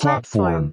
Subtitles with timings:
[0.00, 0.72] platform.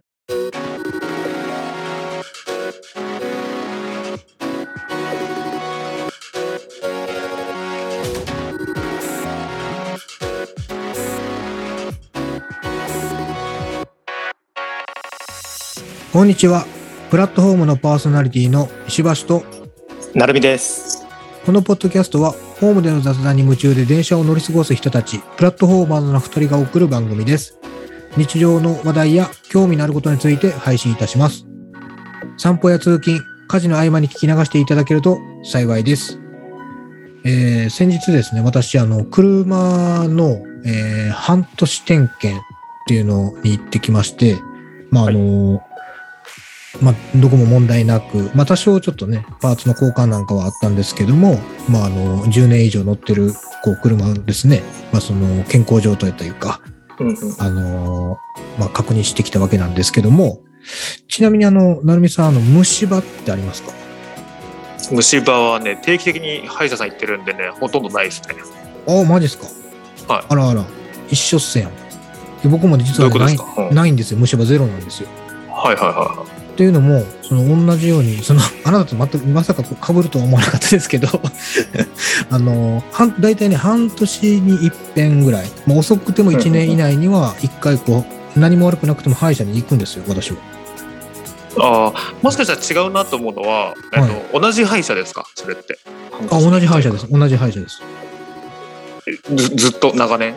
[16.13, 16.65] こんにちは。
[17.11, 19.43] プラットフォームのパーソナリティの石橋と、
[20.15, 21.05] なるみです。
[21.45, 27.56] このポッドキャストは、ホームでの雑談に夢中で電車を乗り過ごす人たち、プラットフォーマーズの二人が送る番組です。
[28.17, 31.45] 日常の話題や興味のあることについて配信いたします。
[32.37, 36.19] 散歩や通勤、家事の合間に聞き流していただけると幸いです。
[37.23, 44.37] えー先日ですね、私、あの、車の、えー半年点検っていうのに行ってきまして、
[44.89, 45.61] まあ、あの、
[46.81, 56.61] まあ、どこも問題なく、まあ、多少ちょっとね、パーツの交換なんかはあったんですけども、まあ、あの、10年以上乗ってる、こう、車ですね、まあ、その、健康状態というか、
[56.99, 58.17] うんうん、あの、
[58.59, 60.41] まあ、確認してきたわけなんですけども、
[61.07, 63.71] ちなみにあの、なるみさん、あの、虫歯ってありますか？
[64.91, 68.35] 虫歯はね、定期的に歯医者さん行ってるんでね、ほとんどないですね。
[68.87, 70.13] ああ、マジですか？
[70.13, 70.65] はいあらあら、
[71.09, 71.71] 一緒っすやん。
[72.41, 73.37] で僕も実はね、ない
[73.73, 74.19] ないんですよ。
[74.19, 75.09] 虫歯ゼロなんですよ。
[75.49, 76.25] はいはいは
[76.57, 81.07] っていうのも、その同じように、その、あなたと全く、まさか被るとは思わなかったですけど、
[82.31, 88.03] あの、半大体ね、半年に一遍ぐらい、まあ、遅くても1年以内には、一回こ
[88.35, 90.37] う、何も悪くなくても歯医者に行くんですよ、私は。
[90.37, 90.39] い。
[91.59, 95.27] ああ、もしかしたら違うなと思うのは、えっと同じ歯医者ですか？
[95.35, 95.77] それって。
[96.31, 97.05] あ、同じ歯医者です。
[97.07, 97.83] 同じ歯医者です。
[99.35, 100.33] ずずっと長年？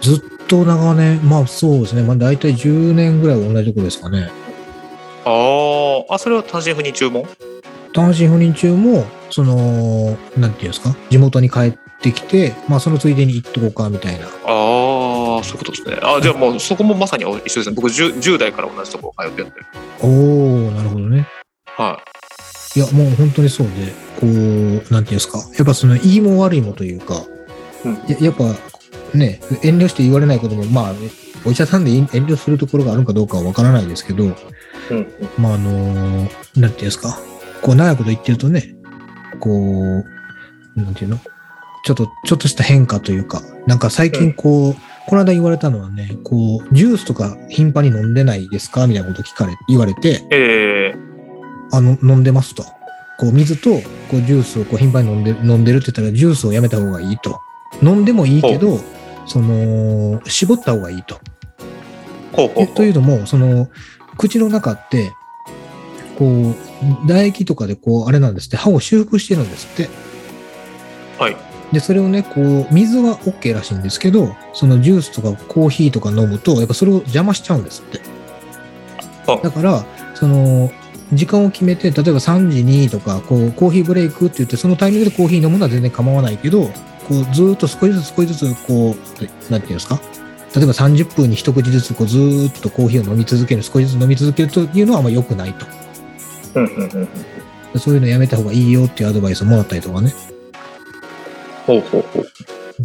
[0.00, 4.28] ずっと長年、まあそうですね、まあ大体10年ぐらいは同じとこですかね。
[5.24, 7.24] あーあ、それは単身赴任注文
[7.92, 14.26] 単身赴任中も、その、なんていうんですか、地元に帰ってきて、まあそのついでに行っとこうかみたいな。
[14.26, 15.98] ああ、そういうことですね。
[16.02, 17.74] あじゃあもうそこもまさに一緒ですね。
[17.74, 19.54] 僕 10, 10代から同じところ通ってるんで。
[20.00, 21.26] おー、なるほどね。
[21.66, 22.00] は
[22.76, 27.14] いや、もう本当にそうで、こう、なんていうんですか、やっぱその、いいも悪いもというか、
[27.84, 28.44] うんややっぱ
[29.14, 30.94] ね、遠慮して言われないことも、まあ、
[31.44, 34.36] お医者さんで遠慮するところがあるかどうかはわからないですけど、
[35.38, 35.72] まあ、あの、
[36.22, 37.18] なんていうんですか、
[37.62, 38.74] こう、長いこと言ってるとね、
[39.38, 40.04] こう、
[40.76, 41.18] なんていうの？
[41.84, 44.76] ちょっと、ちょっとした変化というか、なんか最近こう、
[45.08, 48.86] この間言われたのはね、こう、ジュースとか頻繁に飲んでないですか？
[48.86, 50.94] みたいなこと聞かれ、言われて、え
[51.72, 52.64] あの、飲んでますと。
[53.18, 53.70] こう、水と、
[54.10, 57.40] こう、ジュースをこう頻繁に飲んで飲んでるって言ったら、ジュースをやめた方がいいと。
[57.82, 58.78] 飲んでもいいけど、
[59.26, 61.20] その、絞った方がいいと。
[62.32, 62.74] ー、ほうほうほう。
[62.74, 63.68] というのも、その、
[64.20, 65.14] 口の中って、
[66.18, 66.54] こう、
[67.06, 69.88] 唾液とかでこう、あれなんですって、歯を修復してるんですって。
[71.18, 71.36] はい。
[71.72, 78.00] で、それをね、こう、水は OK らしいんですけど、そのジュースとかコーヒーとか飲むと、やっぱそれを邪魔しちゃうんですって。
[79.26, 80.70] あだから、その、
[81.14, 86.64] 時間を決めて、例えば3時にとか、こう、コーヒーブレイクって言って、そのタイミングでコーヒー飲むのは全然構わないけど、
[87.08, 88.94] こう、ずーっと少しずつ少しずつ、こ
[89.48, 89.98] う、なんていうんですか？
[90.54, 95.66] 例えば30分に一口ずつ、こう、ずーっとコーヒーを飲み続ける、少しずつ飲み続けるというのはあんま良くないと。
[96.54, 97.08] うんうんうん
[97.74, 97.80] うん。
[97.80, 100.12] そういうのやめた方がいいよっていうアドバイスをもらったりとかね。
[101.66, 102.26] ほうほうほう。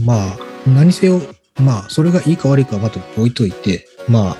[0.03, 0.37] まあ、
[0.67, 1.21] 何せよ、
[1.59, 4.37] まあ、それがいいか悪いかはまた置いといて、まあ、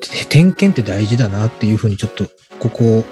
[0.00, 2.26] て点検って大事だなっていうふうにちょっと、
[2.60, 3.04] ここ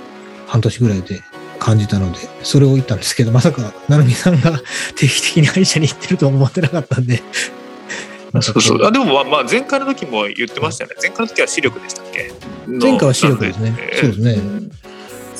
[0.47, 1.21] 半年ぐらいで
[1.59, 4.61] 感じたので、それを言ったんですけど、まさか、なるみさんが
[4.95, 7.21] 定期的に歯医者に行ってるとは思ってなかったんで。
[8.41, 8.85] そうそう。
[8.85, 10.97] あでも、まあ、まあ、前回の時も言ってましたよね。
[11.01, 12.33] 前回の時は視力でしたっけ？
[12.67, 14.71] 前回は視力ですねそうですねん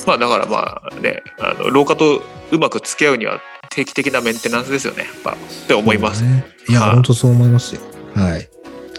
[0.07, 5.03] まあ、だからまあね、あの老化とうまく付き合うには定期的なメンテナンスですよね。
[5.03, 6.23] やっぱって思います。
[6.23, 6.45] ね。
[6.67, 7.81] いや、はい本当そう思いますよ。
[8.15, 8.41] はい。
[8.41, 8.45] っ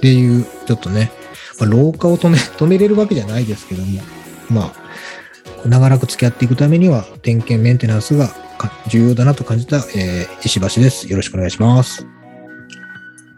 [0.01, 1.11] ていう、ちょっとね、
[1.59, 4.03] まあ、老化を止め、 止めれるわけじゃないですけども、
[4.49, 8.29] まあ、長らく付き合っていくためには、点検メンテナンスが
[8.59, 11.09] か重要だなと感じた、えー石橋です。
[11.09, 12.07] よろしくお願いします。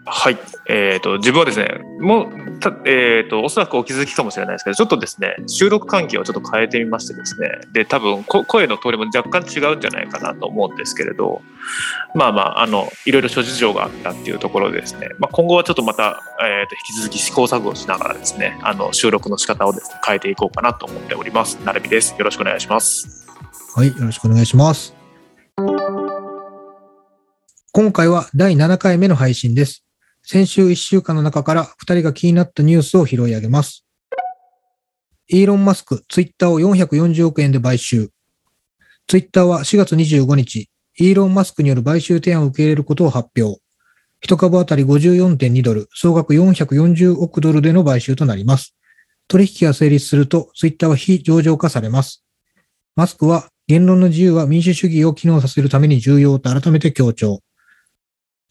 [0.04, 0.38] はい。
[0.68, 11.40] えっ、と、自分はですね、もう、たえっ、と、おそらくお気づきかもしれないですけど、ちょっとですね、収録環境をちょっと変えてみましてですね、で、多分、こ声の通りも若干違うんじゃないかなと思うんですけれど、
[12.16, 21.54] まあまあ、あの、いろいろ諸事情があったっていうところでですね、まあ、今後はちょっとまた、えっ、と、引き続き試行錯誤しながらですね、あの、収録の仕方をですね、変えていこうかなと思っております。
[21.64, 22.16] なるみです。
[22.18, 23.24] よろしくお願いします。
[23.76, 24.94] はい、よろしくお願いします。
[27.74, 29.84] 今回は第7回目の配信です。
[30.24, 33.84] 先週1週間の中から2人が気になったニュースを拾い上げます。
[35.28, 38.10] イーロン・マスク、ツイッターを440億円で買収。
[39.08, 43.60] ツイッターは4月25日、イーロン・マスクによる買収提案を受け入れることを発表。
[44.20, 48.76] 一株当たり54.2ドル、総額440億ドルでの買収となります。
[49.26, 52.24] 取引が成立すると、ツイッターは非上場化されます。
[52.94, 57.40] マスクは、言論の自由は民主主義を機能させるために重要と改めて強調。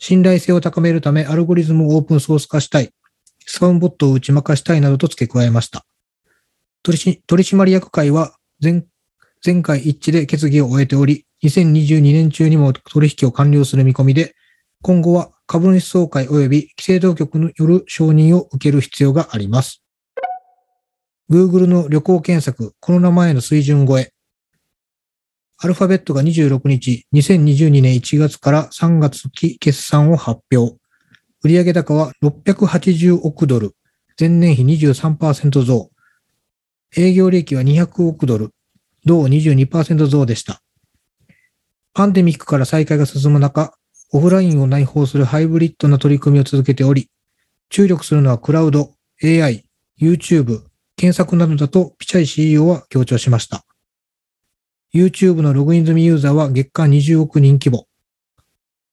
[0.01, 2.91] 信頼性を高めるため、アルゴリズムをオープンソース化したい。
[3.45, 5.85] スパムボットを打ち負かしたいなどと付け加えました。
[6.81, 8.87] 取締取締役会は全、
[9.43, 14.33] 全会一致で決議を終えており、2022年中にも取引を完了する見込みで、
[14.81, 19.83] 今後は株主総会及び規制当局による承認を受ける必要があります。
[21.29, 24.11] Google の旅行検索、コロナ前の水準超え。
[25.63, 30.75] アルファベットが26日、2022年1月から3月期決算を発表。
[31.43, 33.75] 売上高は680億ドル、
[34.19, 35.91] 前年比23%増。
[36.97, 38.55] 営業利益は200億ドル、
[39.05, 40.63] 同22%増でした。
[41.93, 43.75] パンデミックから再開が進む中、
[44.13, 47.11] オフラインを内包するハイブリッドな取り組みを続けており、
[47.69, 49.63] 注力するのはクラウド、AI、
[50.01, 50.63] YouTube、
[50.95, 53.63] 検索などだとピチャイ CEO は強調しました。
[54.93, 57.87] YouTube のログイン済みユーザーは月間20億人規模。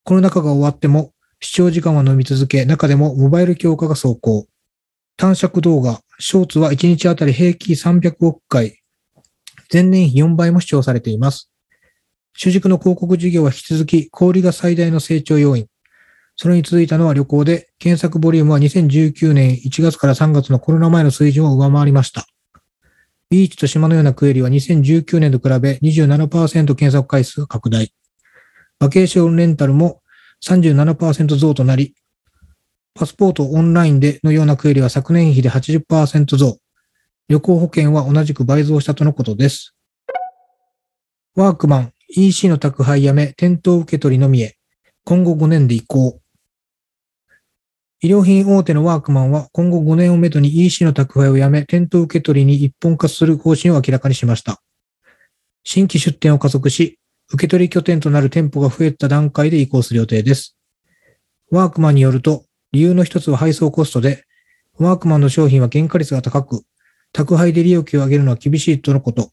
[0.04, 4.46] コロナ禍が終わっても視聴時間は伸び続け、中でもモバイル強化が走行。
[5.16, 8.80] 短尺動画、ショーツは1日あたり平均300億回、
[9.72, 11.50] 前年比4倍も視聴されています。
[12.32, 15.66] 主軸の広告事業は引き続き小売が最大の成長要因。
[16.36, 22.28] それに続いたのは旅行で、検索ボリュームは2019年1月から3月のコロナ前の水準を上回りました。
[23.30, 27.92] ビーチと島のようなクエリは2019年と比べ27%検索回数が拡大。
[28.78, 30.00] バケーションレンタルも
[30.44, 31.94] 37%増となり、
[32.94, 36.58] パスポートオンラインでのようなクエリは昨年比で80%増。
[37.28, 39.74] 旅行保険は同じく倍増したとのことです。
[41.36, 44.56] ワークマン、EC の宅配やめ、店頭受け取りのみへ。
[45.04, 46.20] 今後5年で移行。
[48.00, 54.62] 医療品大手のワークマンは今後5年をめどに EC の宅配をやめ、店頭受け取りに一本化する方針を明らかにしました。
[55.64, 57.00] 新規出店を加速し、
[57.32, 60.56] 受け取り拠点となる店舗が増えた段階で移行する予定です。
[61.50, 64.22] ワークマンによると、理由の一つは配送コストで、
[64.78, 66.62] ワークマンの商品は原価率が高く、
[67.12, 69.32] 宅配で利益を上げるのは厳しいとのこと。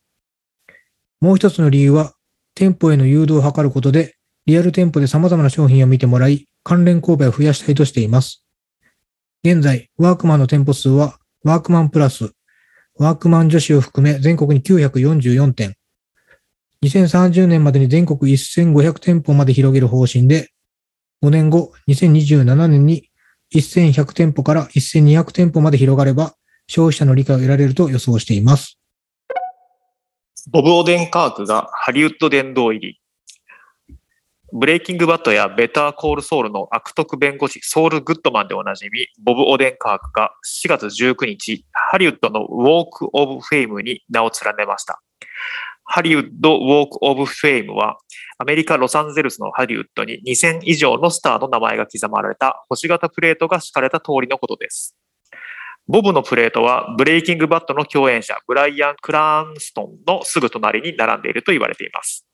[1.22, 2.14] もう一つの理由は、
[2.56, 4.16] 店舗への誘導を図ることで、
[4.48, 8.44] リアル店舗で様々な商品を見てもらい、関連購買を増やしたいとしています。
[9.45, 12.31] 現在、ワークマンの店舗数は、ワークマンプラス、
[12.97, 15.75] ワークマン女子を含め全国に944店。
[16.83, 20.50] 2030年までに全国1500店舗まで広げる方針で、
[21.21, 23.12] 5年後、2027年に
[23.53, 26.33] 1100店舗から1200店舗まで広がれば、
[26.65, 28.80] 消費者の理解を得られると予想しています。
[30.50, 33.00] ボブ・オデンカークがハリウッド殿堂入り。
[34.53, 45.01] ブレイキングバッドやベターコールソウルの悪徳弁護士ソウル・グッドマンでおなじみ、ボブ・オデンカークが4月19日、ハリウッドのウォーク・オブ・フェイムに名を連ねました。
[45.83, 47.97] ハリウッド・ウォーク・オブ・フェイムは、
[48.38, 54.95] アメリカ・ロサンゼルスのハリウッドに2000以上のスターの名前が刻まれた星型プレートが敷かれた通りのことです。
[55.88, 62.25] ボブのプレートはブレイキングバットの共演者ブライアン・クランストンのすぐ隣に並んでいると言われています。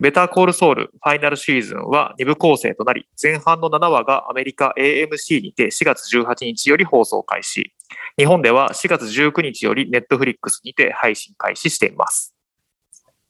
[0.00, 7.72] ベターコールソウルファイナルシーズンは2部構成となり、前半の7話がアメリカ AMC にて4月18日より放送開始。
[8.16, 12.34] 日本では4月19日よりネットフリックスにて配信開始しています。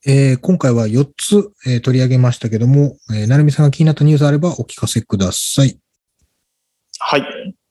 [0.07, 5.79] えー今回は4つ、えー取り上げましたけども、えー、なるみさんが気になったニュースあればお聞かせください。
[7.01, 7.23] はい。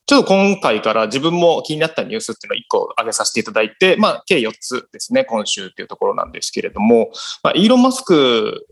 [0.08, 7.12] ちょっと今回から自分も気になったニュースっていうのを1個挙げさせていただいて、まあ、計4つですね、今週っていうところなんですけれども、
[7.44, 8.66] まあ、イーロン・マスク、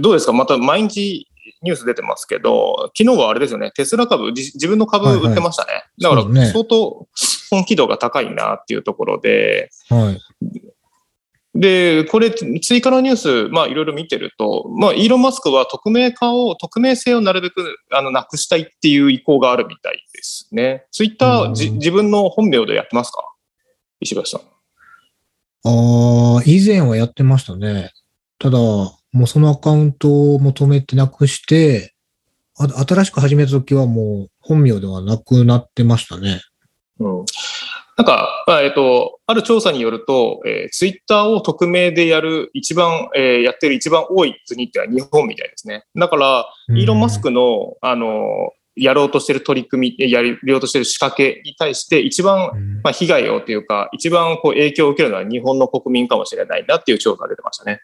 [0.00, 0.32] どうですか？
[0.32, 1.28] また毎日
[1.62, 5.84] ニュース出てますけど、昨日はあれですよね、テスラ株、じ自分の株売ってましたね。
[6.00, 7.06] だかそうねら相当
[7.50, 10.20] 本気度が高いなっていうところで、はい。
[11.54, 20.86] で、これ、追加のニュース、まあ、いろいろ見てると、まあ、イーロン・マスクは匿名化を、匿名性をなるべく、あの、なくしたいっていう意向があるみたいですね。
[20.90, 23.22] ツイッター、じうん自分の本名でやってますか？
[24.00, 24.40] 石橋さん。
[24.40, 27.90] ああ、以前はやってましたね。
[28.38, 31.94] ただ、もうそのアカウントも止めてなくして、
[32.58, 36.40] あ新しく始めた時はもう本名ではなくなってましたね。
[38.02, 38.06] うん。
[38.06, 45.84] なんか、まあえっと、ある調査によると、えー、ツイッターを匿名でやる一番、えーやってる一番多い国ってのは日本みたいですね。
[45.94, 57.80] だから、イーロン・マスクの、あの、やろうとしてる取り組み、やりようとしてる仕掛けに対して一番うんまあ、被害をというか、一番こう影響を受けるのは日本の国民かもしれないなっていう調査が出てましたね。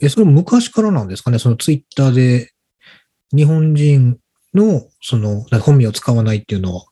[0.00, 1.38] え、それ昔からなんですかね？
[1.38, 2.52] そのツイッターで
[3.36, 4.18] 日本人
[4.54, 6.84] のその本名を使わないっていうのは。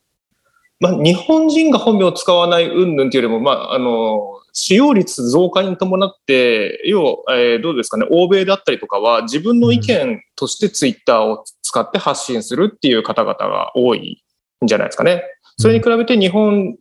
[0.82, 14.24] まあ、日本人が本名を使わない云々というよりも、まあ、あの、使用率増加に伴って、要は、えー、どうですかね、欧米だったりとかは、自分の意見としてツイッターを使って発信するっていう方々が多い
[14.64, 15.22] んじゃないですかね。
[15.56, 16.76] それに比べて日本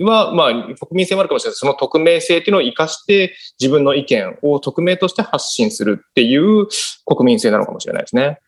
[0.00, 6.66] は、まあ、国民性もあるかもしれないその匿名性っていうのを生かして自分の意見を匿名として発信するっていう
[7.04, 8.40] 国民性なのかもしれないですね。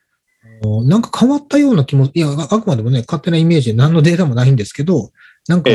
[0.84, 5.10] なんか変わったような気も、いや、あくまでもね、勝手なイメージで何のデータもないんですけど、
[5.48, 5.70] なんか、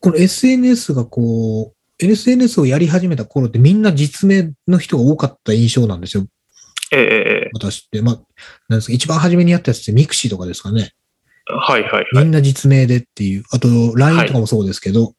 [0.00, 6.26] この SNS がこう、SNS をやり始めた頃ってみんな実名の人が多かった印象なんですよ。
[6.92, 8.02] ええ私って。
[8.02, 8.14] まあ、
[8.68, 10.92] なんですか、一番初めにやったやつって mixi とかですかね。
[11.46, 13.44] はいはい、はい、みんな実名でっていう。
[13.50, 15.04] あと、LINE とかもそうですけど。
[15.04, 15.12] はい、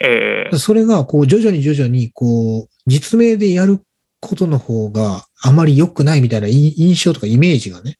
[0.00, 3.80] ええそれが、こう、徐々に徐々に、こう、実名でやる
[4.20, 7.98] ことの方があまり良くないみたいな印象とかイメージがね。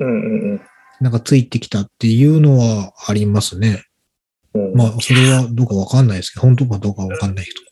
[0.00, 0.60] うんうんうん。
[1.00, 3.84] なんかついてきたっていうのはありますね。
[4.54, 7.70] うん、まあ、それはどうかわかんないですけど、本当かどうかわかんないけど。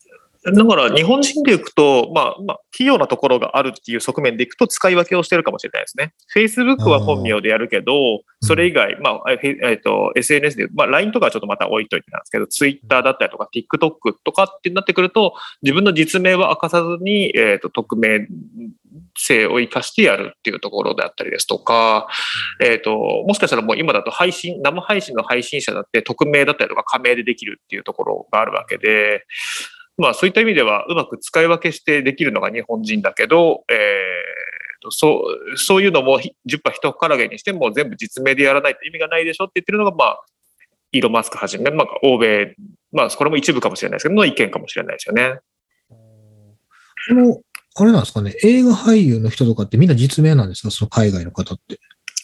[0.52, 6.14] だから日本人でいくと、まあ、まあ、器用なところがあるっていう側面でいくと使い分けをしてるかもしれないですね。
[6.34, 7.92] Facebook は本名でやるけど、
[8.40, 18.26] それ以外、まあ、えっ、ー、と、SNS で、まあ、LINE とかはちょっとまた置いといてなんですけど、Twitter だったりとか TikTok とかってなってくると、自分の実名は明かさずに、えっ、ー、と、匿名
[19.18, 22.08] 性を生かしてやるっていうところであったりですとか、
[22.62, 22.96] えっ、ー、と、
[23.26, 29.24] もしかしたらもう今だと配信、生配信の配信者だって匿名だったりとか加盟でできるっていうところがあるわけで、
[29.96, 40.20] まあそういった意味ではうまく使い分けしてできるのが日本人だけど、えー、そうそういうのも10羽一からげにしても全部実名でやらないと意味がないでしょって言ってるのが、まあ、
[40.92, 42.54] イーロン・マスクはじめ、まあ、欧米、
[42.92, 45.40] まあこれも一部かもしれないですけど、の意見かもしれないですよね。
[47.08, 47.40] この、
[47.80, 50.70] あれなんですかね、映画俳優の人とかってみんな実名なんですか？
[50.70, 51.78] その海外の方って。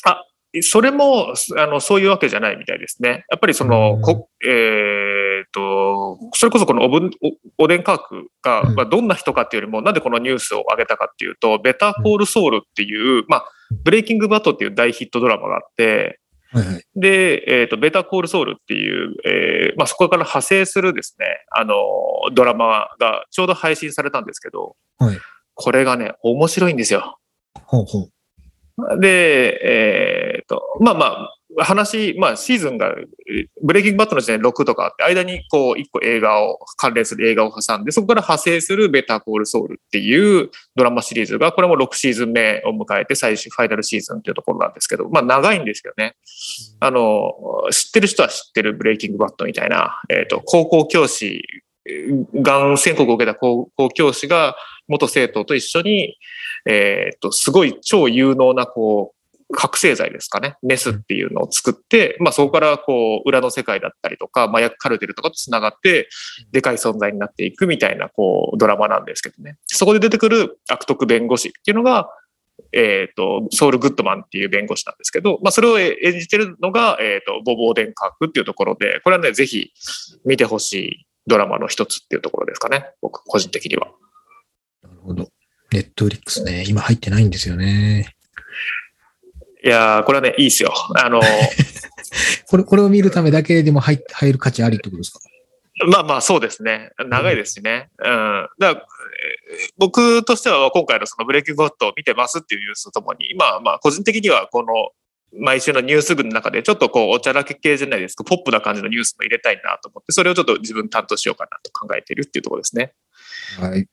[0.05, 0.23] あ、
[0.63, 3.25] それも、あの、そういうわけじゃないみたいですね。
[3.31, 7.11] やっぱりその、こえっ、ー、と、それこそこのおぶ
[7.59, 13.45] おでん科学が、まあ、どんな人かっていうよりも、なんでこのニュースを上げたかっていうと、ベターコールソウルっていう、まあ、
[13.83, 16.21] ブレイキングバットっていう大ヒットドラマがあって、
[16.53, 21.75] はいはい、で、えっ、ー、と、ベターコールソウルっていう、えー、まあ、そこから派生するですね、あの、
[22.33, 25.19] ドラマがちょうど配信されたんですけど、はい、
[25.55, 27.19] これがね、面白いんですよ。
[27.67, 28.11] ほうほう
[29.01, 32.95] で、えっ、ー、と、まあまあ、話、まあシーズンが、
[33.63, 46.17] ブレイキングバットの時点で6とかあって、間にこう1個映画を、関連する映画を挟んで、そこから派生するベターコールソウルっていうドラマシリーズが、これも6シーズン目を迎えて最終ファイナルシーズンっていうところなんですけど、まあ長いんですけどね。
[46.81, 47.33] あの、
[47.71, 51.43] 知ってる人は知ってるブレイキングバットみたいな、えっ、ー、と、高校教師、
[52.35, 54.57] がん宣告を受けた高校教師が
[54.89, 56.17] 元生徒と一緒に、
[56.67, 59.15] えっ、と、すごい超有能な、こう、
[59.53, 66.09] 覚醒剤ですかね、メスっていうのを作って、まあそこからこう、裏の世界だったりとか、麻薬カルテルとかと繋がって、
[66.53, 69.59] でかい存在になっていくみたいな、こう、ドラマなんですけどね。
[69.67, 72.09] そこで出てくる悪徳弁護士っていうのが、
[72.73, 79.73] えっ、ー、と、ソウル・グッドマンっていう弁護士なんですけど、まあ、それを演じてるのが、えっ、ー、と、ボボーデンカークっていうところで、これはね、ぜひ
[80.25, 82.91] 見てほしいドラマの一つっていうところですかね。
[83.01, 83.89] 僕、個人的には。
[84.83, 85.29] なるほど。
[85.73, 88.15] ネットフリックスね、今入ってないんですよね。
[89.65, 90.73] いやー、これはね、いいですよ。
[90.97, 91.21] あの
[92.49, 95.21] これ、これを見るためだけでも入入る価値ありってことですか？
[95.91, 96.91] まあまあそうですね。
[96.99, 97.91] 長いですしね。
[97.99, 98.49] うん。
[98.61, 98.87] だから
[99.79, 104.91] 僕としては今回のそのブレイキングゴットを見てますっていうニュースとともに、まあまあ個人的にはこの
[105.39, 112.93] 毎週のニュース群の中でちょっとこうおちゃらけ系じゃないですか、ポップな感じのニュースも入れたいなと思って、それをちょっと自分担当しようかなと考えているっていうところですね。
[113.59, 113.87] はい。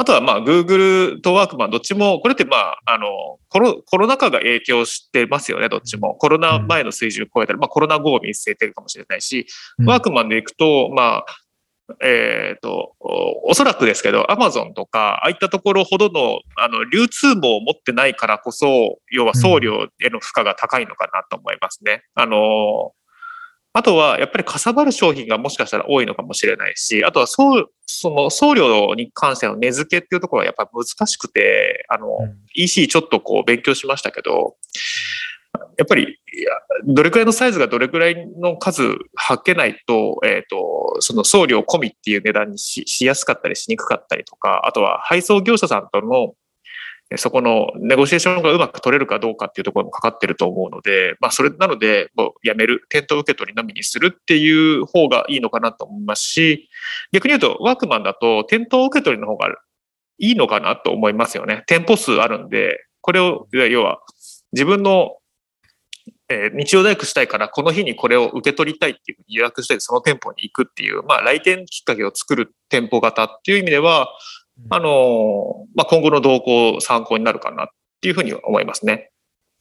[0.00, 3.06] あとはまあ Google とワークマンどっちも、これってまあ、あの
[3.48, 6.14] コロ、コロナ禍が影響してますよね、どっちも。
[6.14, 9.46] コロナ前の水準を超えたら、まあコロナ後を見据えてるかもしれないし、
[9.84, 11.26] ワークマンでいくと、まあ、
[12.02, 22.04] えっ、ー、と、おそらくですけど、アマゾンとか、ああいったところほどの、あの、流通網を持ってないからこそ、要は送料への負荷が高いのかなと思いますね。
[22.14, 22.92] あの、
[23.72, 34.56] あとは、やっぱりかさばる商品がもしかしたら多いのかもしれないし、あとは、そう、その送料に関しての値付けっていうところはやっぱり難しくて、あの、うん、EC ちょっとこう勉強しましたけど、
[35.76, 36.18] やっぱり、
[36.84, 38.82] どれくらいのサイズがどれくらいの数
[39.14, 46.34] はけないと、えっ、ー、と、その送料込みっていう値段にししやすかったりしにくかったりとか、あとは配送業者さんとの
[47.16, 56.68] そこのネゴシエーションがうまく取れるかどうかっていうところもかかってると思うので、まあそれなので、もうやめる、店頭受け取りのみにするっていう方がいいのかなと思いますし、
[57.12, 59.48] 逆に言うとワークマンだと店頭受け取りの方が
[60.18, 61.62] いいのかなと思いますよね。
[61.66, 64.00] 店舗数あるんで、これを、要は
[64.52, 65.16] 自分の
[66.28, 74.08] えー日曜大工したいからこの日にこれを受け取りたいっていうふうに予約してその店舗に行くっていう、まあ、来店きっかけを作る店舗型っていう意味では、
[74.70, 74.88] あのー
[75.74, 77.66] まあ、今後の動向参考になるかなっ
[78.00, 79.10] ていうふうには思いますね。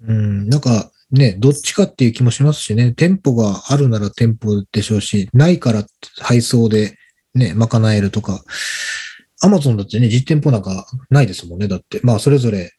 [0.02, 5.86] うん、なんかね、どっちかっていう気もしますしね、店舗があるなら店舗でしょうし、ないから
[6.22, 6.98] 配送で
[7.34, 8.44] ね、賄えるとか、
[9.42, 11.68] アマゾンだってね、実店舗なんかないですもんね。
[11.68, 12.72] だって、まあ、それぞれ、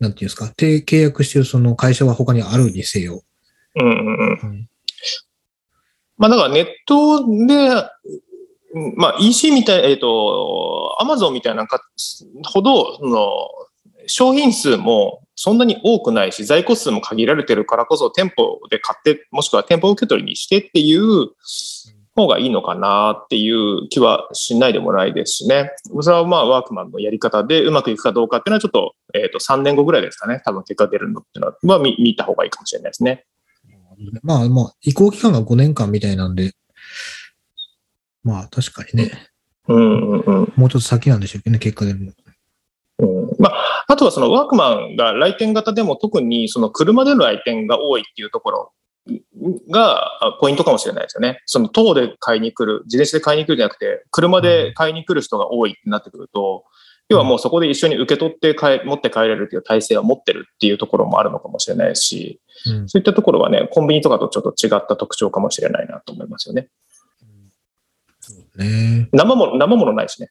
[0.00, 3.22] なんていうんですか、提契約してるその会社は他にあるにせよ。
[3.74, 4.40] うんうんうん。
[4.42, 4.68] うん
[6.18, 7.88] まあ、だからネットで、
[8.74, 11.80] うんまあ、EC みたい、えっ、と、アマゾンみたいなか
[12.44, 13.48] ほど、その、
[14.08, 21.28] 商品数もそんなに多くないし、在庫数も限られてるからこそ、店舗で買って、もしくは店舗受け取りにしてっていう
[22.18, 25.70] 方がいいのかなっていう気はしないでもないですしね。
[26.02, 30.42] それはまあ、ワークマンのやり方でうまくいくかどうかっていうのは、ちょっと、えっ、と、3年後ぐらいですかね。
[30.44, 33.24] 多分結果出るのっていうのは、見見た方がいいかもしれないですね。
[34.22, 36.52] まあまあ、移行期間が5年間みたいなんで、
[38.24, 39.12] まあ確かにね、
[39.68, 40.52] うんうんうん。
[40.56, 42.12] もうちょっと先なんでしょうけどね、結果でも。
[43.00, 48.72] うんまあ、あとはそのワークマンが来店型でも特にその車での来店が多いっていうところ
[49.70, 51.40] があポイントかもしれないですよね。
[51.46, 56.64] その等で買いに来る、自転車で買いに来るんじゃなくて、車で買いに来る人が多いってなってくると、
[57.08, 66.68] 要はもうそこで一緒に受け取って帰持って帰れるっていう体制を持ってるっていうところもあるのかもしれないし、うんそういったところはね、コンビニとかとちょっと違った特徴かもしれないなと思いますよね。
[68.56, 70.30] ね生もの、生ものないしね。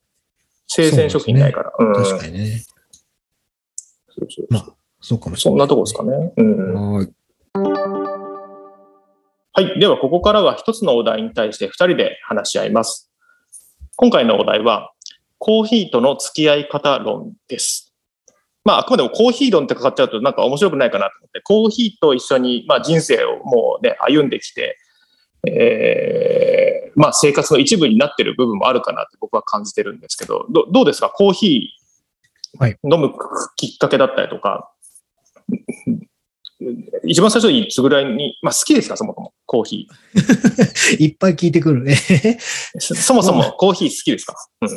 [0.67, 1.72] 生鮮食品ないから。
[1.79, 2.63] うん確かにね。
[4.10, 4.67] そうそうまあ、
[5.01, 5.55] そうかもしれない。
[5.55, 6.34] そんなとこですかね。
[6.38, 6.93] うん。
[6.93, 7.07] はい。
[9.58, 9.80] はい。
[9.80, 13.12] では、ここからは一つのお題に対して二人で話し合います。
[13.96, 14.94] 今回のお題は、
[15.40, 17.92] コーヒーとの付き合い方論です。
[18.64, 24.78] まあ、あくまでもコーヒー論ってかかっちゃうとなんか面白くないかなと思って、コーヒーと一緒に、まあ、人生をもうね、歩んできて、
[25.48, 31.10] えーまあ、生活の一部になってる部分もあるかなって僕は感じてるんですけど、どどうですか？
[31.10, 33.12] コーヒーはい飲む
[33.55, 34.72] きっかけだったりとか、
[37.03, 38.98] 一番最初にいつぐらいに、まあ好きですか？
[38.98, 39.87] そもそも、コーヒ
[41.00, 41.85] いっぱい聞いてくる。
[41.89, 42.79] えへへー。
[42.79, 44.35] そそもそもコーヒー好きですか？
[44.61, 44.70] うん。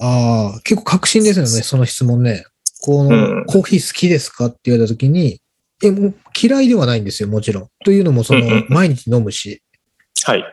[0.00, 2.44] ああ、結構確信ですよね、その質問ね。
[2.82, 4.46] この、うんコーヒー好きですか？
[4.46, 5.40] って言われたときに、
[5.84, 7.68] え、もう嫌いではないんですよ、もちろん。
[7.84, 9.62] というのも、その、うんうん毎日飲むし。
[10.24, 10.44] はい。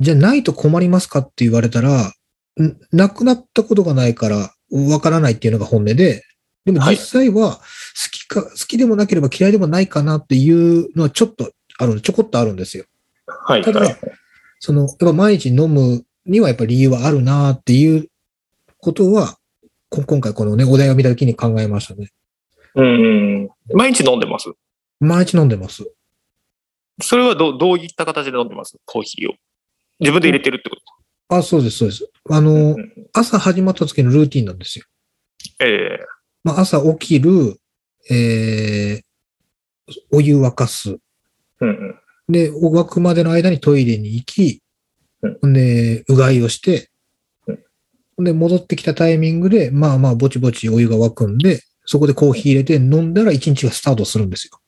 [0.00, 2.12] じゃあ、ないと困りますかって言われたら、
[2.60, 6.22] んなくなったことがないから、わからないっていうのが本音で、
[6.64, 7.60] でもはい実際は、好
[8.10, 12.84] きか、好きでもなければ嫌いでもないかなっていうのはちょっとある、ちょこっとあるんですよ。
[13.26, 13.62] はい。
[13.62, 13.96] ただはい
[14.60, 18.08] その、やっぱ毎日飲むにはやっぱり理由はあるなっていう
[18.78, 19.38] ことは、
[19.90, 22.10] こ今回このね、お題を見たときに考えましたね。
[22.74, 23.48] うん。
[23.74, 24.50] 毎日飲んでます？
[25.00, 25.86] 毎日飲んでます。
[27.02, 28.78] それはどどういった形で飲んでます？
[28.86, 29.34] コーヒーを。
[30.00, 30.76] 自分で入れてるってこ
[31.28, 31.36] と？
[31.36, 32.10] あ、そうです、そうです。
[32.30, 34.86] あの、うんうん朝始まった時のルーティンなんですよ。
[35.60, 36.00] ええ
[36.44, 37.58] まあ、朝起きる、
[38.10, 40.90] えー、お湯沸かす。
[41.60, 41.94] うんうん。
[42.28, 44.62] で、沸くまでの間にトイレに行き、
[45.42, 46.90] うんで、うがいをして
[48.18, 54.58] うん、で、戻ってきたタイミングで、まあまあ、ぼちぼちお湯が沸くんで、そこでコーヒー入れて飲んだら一日がスタートするんですよ。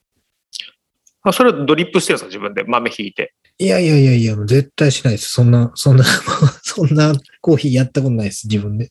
[1.23, 2.29] あ、それはドリップしてるんですか？
[2.29, 2.65] 自分で？
[2.65, 3.35] 豆ひいて。
[3.59, 5.31] いやいやいやいや、絶対しないです。
[5.33, 6.05] そんな、そんな、
[6.63, 8.91] そんなコーヒーやったことないです、自分で。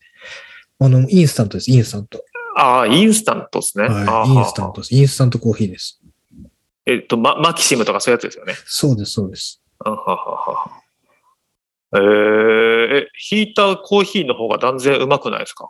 [0.79, 2.23] あの、インスタントです、インスタント。
[2.55, 3.85] ああ、インスタントですね。
[3.85, 4.95] あはい、ーインスタントです。
[4.95, 6.01] インスタントコーヒーです。
[6.85, 8.53] えっと、ママキシムとかそういうやつですよね。
[8.65, 9.61] そうです、そうです。
[9.79, 10.71] あははは
[11.93, 11.99] えー、
[13.03, 15.69] え、ヒーターコーヒーの方が断然うまくないですか？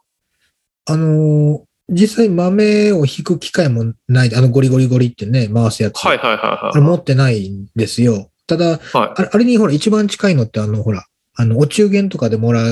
[0.85, 6.03] あのー実際豆を引く機会もないで、あのゴリゴリゴリってね、回すやつ。
[6.03, 6.71] はいはいはいはい。
[6.73, 8.31] あれ持ってないんですよ。
[8.47, 8.79] ただ、はい。
[8.91, 12.63] あれあれにほら、一番近いのって、あの、ほら、あの、お中元とかでもら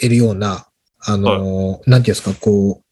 [0.00, 0.68] えるような、
[1.00, 2.83] あのーなんていうんですか、こう、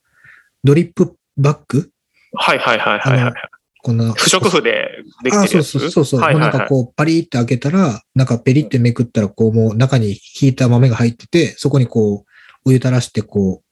[0.65, 1.91] ドリップバッグ？
[2.35, 3.35] はいはいはいはいはい。
[3.83, 4.13] こんな。
[4.13, 4.89] 不織布で
[5.25, 6.21] できあそうてるそうそうそう。
[6.21, 6.69] はいはいはいもうなんか。
[6.69, 12.25] こう、パリって開けたら、なんかペリってめくったら、こう、もう中に引いた豆が入ってて、そこにこう、
[12.65, 13.63] お湯垂らして、こ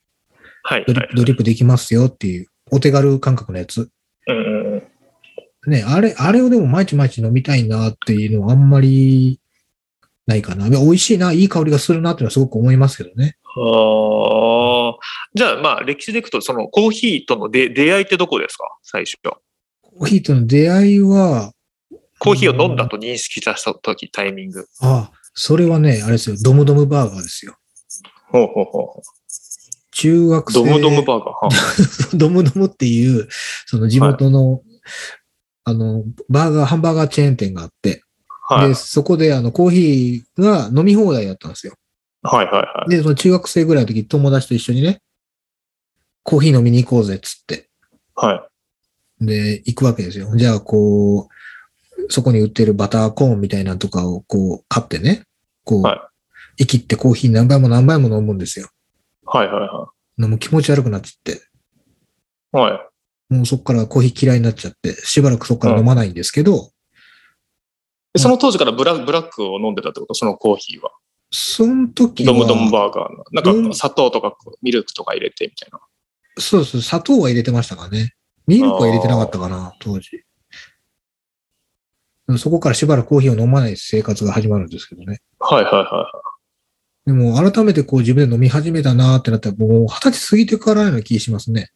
[0.65, 1.11] はい、う、ドリはい。
[1.15, 3.89] ドリップできますよっていう、お手軽感覚のやつ。
[4.27, 4.83] うん。
[5.67, 9.39] ね、あれ、あれをでも毎日毎日飲みたいなっていうのはあんまり
[10.27, 10.69] ないかな。
[10.69, 13.37] 美味しいな、いい香りがするなっていうのはすごく思いますけどね。
[13.45, 13.61] あ
[14.91, 14.99] あ。
[15.35, 18.65] じゃあ、まあ、歴史でいくと、そのコーヒーとの出出会いってどこですか？
[18.83, 19.17] 最初。
[19.83, 21.53] コーヒーとの出会いは、
[22.19, 24.67] コーヒーを飲んだと認識した時、タイミング。
[24.83, 27.57] あ、それはね、あれですよ、ドムドムバーガーですよ。
[28.31, 29.03] ほうほうほ
[29.93, 30.53] 中学う。
[30.53, 30.59] 生。
[30.65, 31.29] ドムドムバーガー？
[31.33, 31.51] は
[32.15, 33.29] ドムドムっていう、
[33.67, 34.63] その地元の、
[35.65, 38.03] あの、バーガー、ハンバーガーチェーン店があって、
[38.49, 38.75] はいで、。
[38.75, 41.75] そこであの、コーヒーが飲み放題だったんですよ。
[42.23, 42.91] はいはいはい。
[42.91, 45.01] で、その中学生ぐらいの時、友達と一緒にね、
[46.23, 47.69] コーヒー飲みに行こうぜっつって、
[48.15, 48.49] は
[49.21, 49.25] い。
[49.25, 50.35] で、行くわけですよ。
[50.37, 55.23] じゃあ、こう、そこに売ってるバターコーンみたいなのとかをこう買ってね、
[55.65, 56.11] こう、は
[56.59, 58.69] 生きってコーヒー何杯も何杯も飲むんですよ。
[59.25, 61.43] はいはいは飲む気持ち悪くなっちゃって、
[62.53, 62.57] い。
[62.57, 62.91] は
[63.31, 63.35] い。
[63.35, 66.71] もうそこからコーヒー嫌いになっちゃって、しばらくそこから飲まないんですけど、
[68.13, 70.15] でその当時からブラブラックを飲んでたってこと？
[70.15, 70.91] そのコーヒーは。
[71.31, 73.25] その時は、ドムドムバーガーの。
[73.53, 75.81] うんなんか砂糖とかミルクとか入れてみたいな。
[76.39, 78.15] そうそう、砂糖は入れてましたかね。
[78.47, 80.25] ミルクは入れてなかったかな、当時。
[82.39, 85.21] そこからしばらくコーヒーを飲まない生活が始まるんですけどね。
[85.39, 86.07] はいはいは
[87.07, 91.71] でも改めてこう自分で飲み始めたなーってなったらもう二十歳過ぎてからのような気しますね。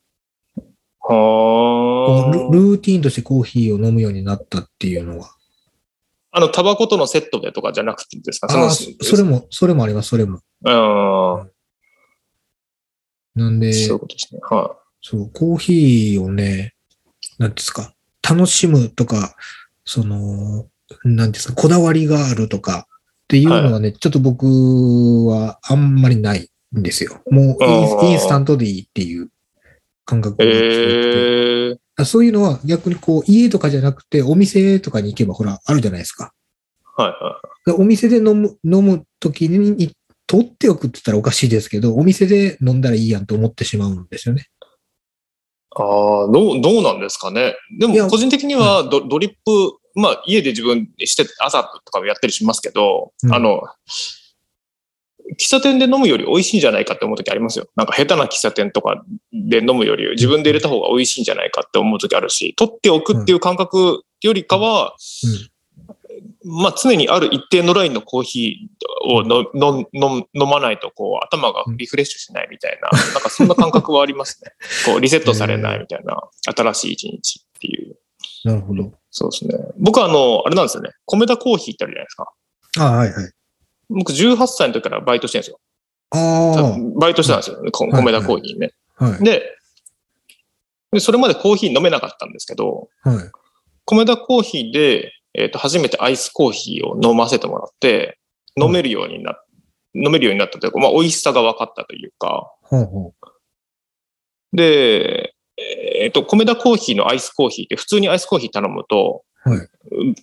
[1.00, 2.52] はあ。
[2.52, 5.30] ルーティーンとしてコーヒーを飲むようになったっていうのは。
[6.36, 8.48] あの、タバコとのセットでとかじゃなくてですか？
[8.50, 10.40] ああ、そそれも、それもあります、それも。
[10.64, 11.50] うん。
[13.36, 14.40] なんで、そういそううことですね。
[14.42, 14.76] は
[15.18, 16.74] う、コーヒーをね、
[17.38, 17.94] なんですか、
[18.28, 19.36] 楽しむとか、
[19.84, 20.66] その、
[21.04, 24.44] なんですか、こだわりがあるとかっていうのはね、ちょっと僕
[25.26, 27.20] はあんまりないんですよ。
[27.30, 27.64] もう
[28.06, 29.30] インスタントでいいっていう
[30.04, 30.46] 感覚い。
[30.46, 36.32] が強くてええあそういうのは逆にこう家とかじゃなくてお店とかに行けばほらあるじゃないですか。
[36.96, 39.92] はいはでお店で飲む、飲む時にい
[40.26, 44.42] 取っておくって言ったらおかしいですけど、お店で飲んだらいいやんと思ってしまうんですよね。
[44.42, 44.46] い。
[45.76, 47.54] ああ、どう、どうなんですかね。
[47.78, 53.62] でも、個人的にはドドリップ、まあ、家で自分でして、朝とかもやったりしますけど、うんあの、
[55.32, 57.66] 喫茶店で飲むより美味しいんじゃないかって思う時ありますよ。
[57.76, 64.94] なんか下手な喫茶店とかで飲むより自分で入れた方が美味しいんじゃないかって思う時あるし、取っておくっていう感覚よりかは、
[66.44, 74.52] まあ常にある一定のラインのコーヒーをののの飲まないとこう頭がリフレッシュしないみたいな、なんかそんな感覚はありますね。
[74.84, 76.22] こうリセットされないみたいな、
[76.54, 77.96] 新しい一日っていう。
[78.44, 78.92] なるほど。
[79.10, 79.54] そうですね。
[79.78, 80.90] 僕はあの、あれなんですよね。
[81.06, 82.32] 米田コーヒーってあるじゃないですか。
[82.78, 83.32] あはいはい。
[83.88, 85.60] 僕18歳の時からバイトしてるんですよ。
[86.10, 87.56] あバイトしてたんですよ。
[87.72, 88.72] こはい米田コーヒーね。
[88.96, 89.24] あ、はい。
[89.24, 89.42] で
[90.94, 93.16] で、それまでコーヒー飲めなかったんですけど、はい。
[93.84, 98.18] 米田コーヒーで、えっ、と、初めてアイスコーヒーを飲ませてもらって、
[98.60, 99.44] 飲めるようになっ、
[99.94, 103.14] 飲めるようになったというか、まあ、美味しさが分かったというか、ほうほ
[104.52, 105.34] で、
[106.00, 109.68] えっ、と、米田コーヒーのアイスコーヒーって普通にアイスコーヒー頼むと、はい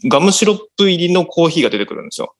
[0.05, 2.33] ガムシロップ入りのコーヒーが出てくるんですよ。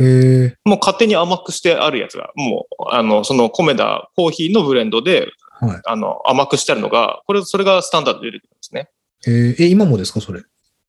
[0.00, 5.28] えもう勝手に甘くしてあるやつが、もう、あの、その米田コーヒーのブレンドで、
[5.60, 5.80] はい。
[5.84, 8.88] あの、甘くしてあるのが、これ、それがスタンダードで出てくるんですね。
[9.26, 10.40] えー、え、今もですかそれ？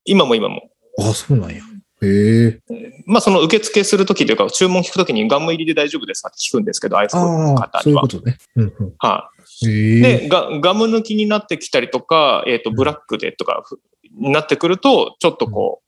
[0.04, 0.70] 今も今も。
[0.98, 1.62] あそうなんや。
[2.02, 2.60] へえ
[3.06, 8.02] まあ、その受付するときというか、注文聞くときにガム入りで大丈夫ですかって聞くんですけど、アイスコーヒーのああ、そういう方には。
[8.02, 8.38] ことね。
[8.56, 8.94] うんうん。
[8.98, 9.30] は
[9.62, 9.68] い。
[9.68, 13.78] へえでガ、ガム抜きになってきたりとか、えっ、と、ブラックでとかふ
[14.18, 15.82] になってくると、ちょっとこ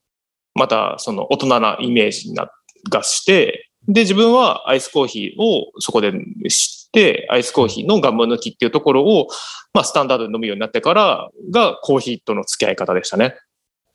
[0.55, 2.49] う、またその大人なイメージにな
[2.89, 6.13] がして、で、自分はアイスコーヒーをそこで
[6.49, 9.29] 知って、アイスコーヒーのガム抜きっていうところを、
[9.75, 13.35] まあ、スタンダードで飲むようになってからがコーヒーとの付き合い方でしたね。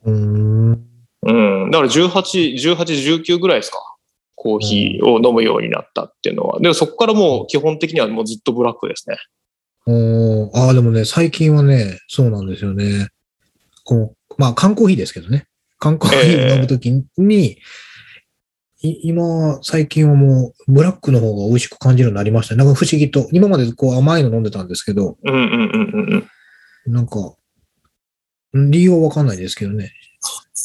[0.04, 0.90] うーん。
[1.22, 1.70] うん。
[1.70, 3.78] だから18、18、19ぐらいですか。
[4.36, 6.60] コーヒーを飲むようになったっていうのは。
[6.60, 9.16] でもそこからもう基本的にはもうずっとブラックですね。
[9.86, 13.08] おーああ、でもね、最近はね、そうなんですよね。
[13.84, 15.46] こう、まあ、缶コーヒーですけどね。
[15.78, 17.56] 缶コーヒーを飲むときに、い
[18.82, 22.64] 今、最近はもう、ブラックの方が美味しく感じるようになりましたね。
[22.64, 23.28] なんか不思議と。
[23.30, 26.24] 今までこう甘いの飲んでたんですけど、うんうんうんうん
[26.86, 26.92] うん。
[26.92, 27.34] なんか、
[28.54, 29.92] 理由はわかんないですけどね。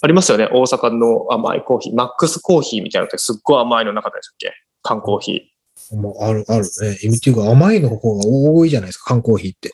[0.02, 0.48] ありますよね。
[0.52, 1.96] 大阪の甘いコーヒー。
[1.96, 4.54] マックスコーヒーみたいなのってすっごい甘いのなかったでしたっけ？
[4.82, 5.52] 缶コーヒ
[5.96, 6.98] まあ、ある、あるね。
[7.04, 9.74] 意味っていうか甘いの方が多いじゃないですか、缶コーヒーって。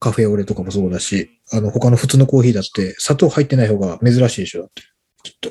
[0.00, 4.82] カフェオレとかもそうだし、あの、他の普通のコーヒーだって砂糖入ってない方が珍しいでしょ、だって。
[5.22, 5.50] きっと。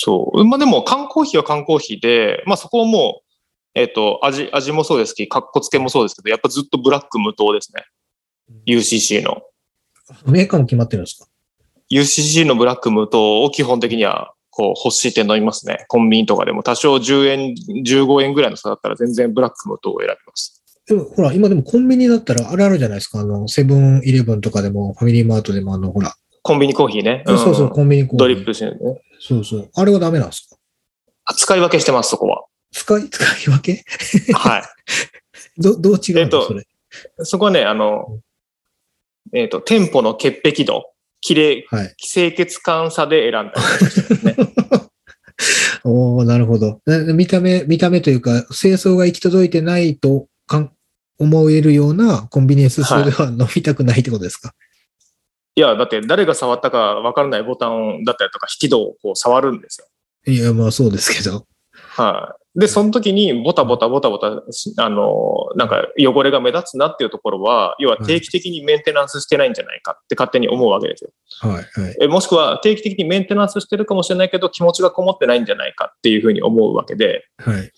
[0.00, 0.04] ー。
[0.04, 0.44] そう。
[0.44, 3.30] まあでも缶コーヒーは缶コーヒーで、まあそこはもう、
[3.74, 7.84] えっ、と、味、味もそうですし、カッコつけもそうですけど、やっぱずっとブラック無糖ですね。
[8.66, 9.42] UCC の。
[10.26, 11.28] メーカーも決まってるんですか
[11.90, 15.84] ？UCC のブラック無糖を基本的には、こう、欲しいて飲みますね。
[15.88, 20.60] コンビニとかでも多少10円、15円ぐらいの差だったら全然ブラック無糖を選びます。
[20.86, 23.20] でも、ほら、今でもコンビニだったらあれあるじゃないですか。
[23.20, 26.14] あの、セブンイレブンとかでも、ファミリーマートでも、あの、ほら。
[26.42, 27.22] コンビニコーヒーね。
[27.26, 28.18] そうそう、んコンビニコーヒー。
[28.18, 29.00] ドリップしてるね。
[29.20, 29.70] そうそう。
[29.74, 30.56] あれはダメなんですか？
[31.26, 32.44] あ使い分けしてます、そこは。
[32.72, 33.84] 使い、 使い分け？
[34.34, 34.62] はい。
[35.60, 36.66] ど、どう違うの、えっとそれ。
[37.24, 38.18] そこはね、あの、
[39.32, 40.86] えっ、と、店舗の潔癖度
[41.20, 41.94] 綺麗、はい。
[41.98, 43.52] 清潔感さで選んだ
[44.10, 44.36] りね。
[45.84, 46.80] おおなるほど。
[46.84, 50.72] な見た目、見た目というか、清掃が行き届いてないとかん
[51.18, 54.52] 思えるようなコンビニエンスストアでは飲みたくないってことですか、い
[55.60, 59.86] や、だって誰が触ったか分からないボタンだったりとか、引き戸をこう触るんですよ。
[60.32, 61.46] い、や、まあそうですけど。
[61.72, 62.40] はい。
[62.58, 71.10] で、その時にボタボタボタボタし、あの、なんか汚れが目立つなっていうところは、要は定期的にメンテナンスしてないんじゃないかって勝手に思うわけですよ。
[71.42, 71.96] はい、はい。
[72.02, 77.70] えもしくは定期的にメンテナンスしてるかもしれないけど、気持ちがこもってないんじゃないかっていうふうに思うわけで、はい。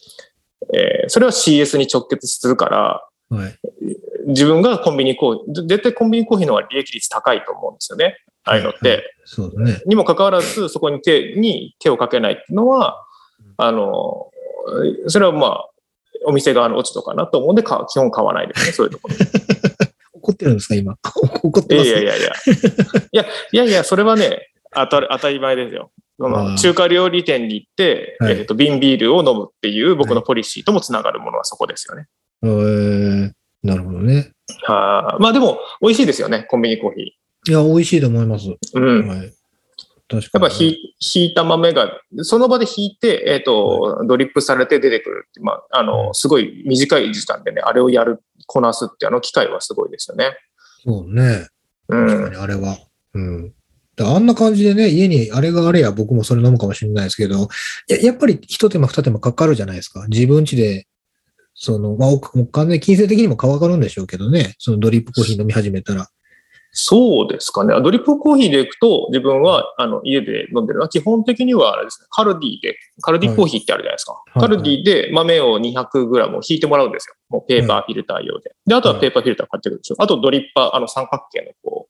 [0.75, 3.59] えーそれは CS に直結するから、はい。
[4.27, 8.19] 自分がコンビニコーヒー、絶対コンビニコーヒーの方が利益率高いと思うんですよね。
[8.45, 8.89] ああいうのって。
[8.89, 9.81] はいはそうだね。
[9.87, 13.05] にもかかわらず、そこに手に手をかけないっていうのは、
[13.57, 14.31] あの、
[15.09, 15.69] それはまあ、
[16.25, 19.15] お店側の落ち度かなと思うんで、か基本買わないですね、 そういうところ。
[20.15, 20.97] 怒ってるんですか、今？
[21.43, 21.89] 怒ってます？
[21.89, 22.33] いやいやいやいや。
[23.13, 25.91] いや、いやいや、それはね、当たり当たり前ですよ。
[26.59, 32.07] 中華料理店に行って、はいえっと瓶ビールを飲むっていう僕のポリシーともつながるものはそこですよね。
[32.43, 34.33] えー、なるほどね。
[34.65, 37.01] はあまあでも、美味しいですよね、コンビニコーヒ
[37.49, 38.49] いや、美味しいと思います。
[38.49, 38.57] ー。
[38.75, 39.09] うん。
[39.09, 39.33] はい。
[40.09, 40.47] 確やかに。
[40.47, 40.77] っぱひ
[41.17, 45.41] 引いた豆が、その場で引いて、えっ、と、ドリップされて出てくるって。
[45.41, 50.37] まあ、あの、すごい短い時間でね、あれをやる、こなすってあの機会はすごいですよね。
[50.85, 51.49] そうね。
[51.89, 52.07] うん。
[52.07, 52.77] 確かに、あれは。
[53.15, 53.55] うん。
[53.97, 57.49] だあんな感じでね、家にあれがあれや僕もそれ飲むかもしれないですけど、
[57.89, 60.07] ややっぱり一手間二手間かかるじゃないですか。
[60.09, 60.87] 自分家で、
[61.55, 64.55] その、まあ、おもう完全に金銭的にもかかるんでしょうけどね。
[64.59, 66.09] そのドリップコーヒー飲み始めたら。
[66.75, 67.75] そうですかね。
[67.83, 74.23] ドリップコーヒーでいくと、自分は、あの、家で飲んでるのは、基本的にはあれですね、カルディで、カルディコーヒーってあるじゃないですか。
[74.35, 77.15] いカルディで豆を 200g を引いてもらうんですよ。
[77.29, 78.55] もうペーパーフィルター用で。
[78.67, 79.97] で、あとはペーパーフィルター買ってくるでしょ。
[79.99, 81.89] あとドリッパー、あの三角形のこ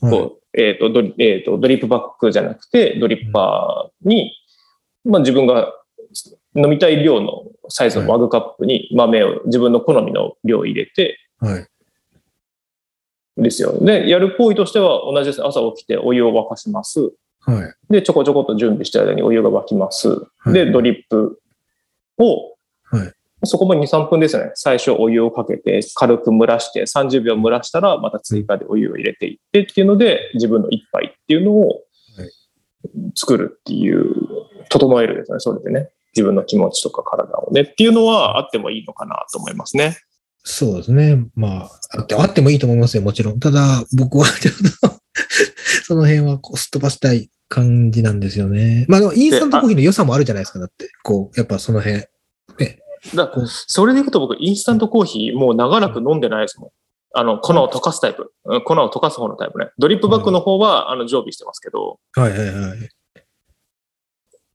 [0.00, 4.32] う、はいこう、えっ、と、ドリ、えっ、と、ドリップバッグじゃなくて、ドリッパーに、
[5.04, 5.72] まあ自分が
[6.54, 11.66] 飲みたい量のサイズのマグカップに豆を、自分の好みの量を入れて、はい。
[13.36, 13.78] ですよ。
[13.80, 15.46] で、やる行為としては同じですね。
[15.46, 17.12] 朝起きてお湯を沸かします。
[17.40, 17.92] はい。
[17.92, 20.08] で、ちょこちょこっと準備してる間にお湯が沸きます。
[20.08, 21.40] はいで、ドリップ
[22.18, 23.12] を、はい
[23.44, 24.52] そこも2、3分ですよね。
[24.54, 31.82] 最初お湯をかけて、軽く蒸らして、30秒蒸らしたら、また追加でお湯を入れていってっていうので、自分の一杯っていうのをはい
[33.16, 34.14] 作るっていう、
[34.68, 35.40] 整えるですね。
[35.40, 35.90] それでね。
[36.14, 39.98] 自分の気持ちとか体をねっていうのはあってもいいのかなと思いますね。
[40.44, 41.24] そうですね。
[41.34, 43.38] まあ、あってあってもいいと思いますよ、もちろん。
[43.38, 44.96] ただ、僕はちょっと、
[45.86, 48.84] その辺はこうすっ飛ばしたい感じなんですよね。
[48.88, 50.88] まあ、でもインスタントコーヒーの良さもあるじゃないですか、だって。
[51.04, 52.04] こう、やっぱその辺。
[53.16, 56.70] だこうそれでいくと僕、インスタントコーヒーもう長らく飲んでないですもん。
[57.14, 58.32] あの、粉を溶かすタイプ。
[58.44, 59.70] うん粉を溶かす方のタイプね。
[59.78, 62.88] ドリップバッグの方は、あの、常備してますけど、はいはいはい。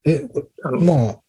[0.06, 1.20] え、こあのまあ、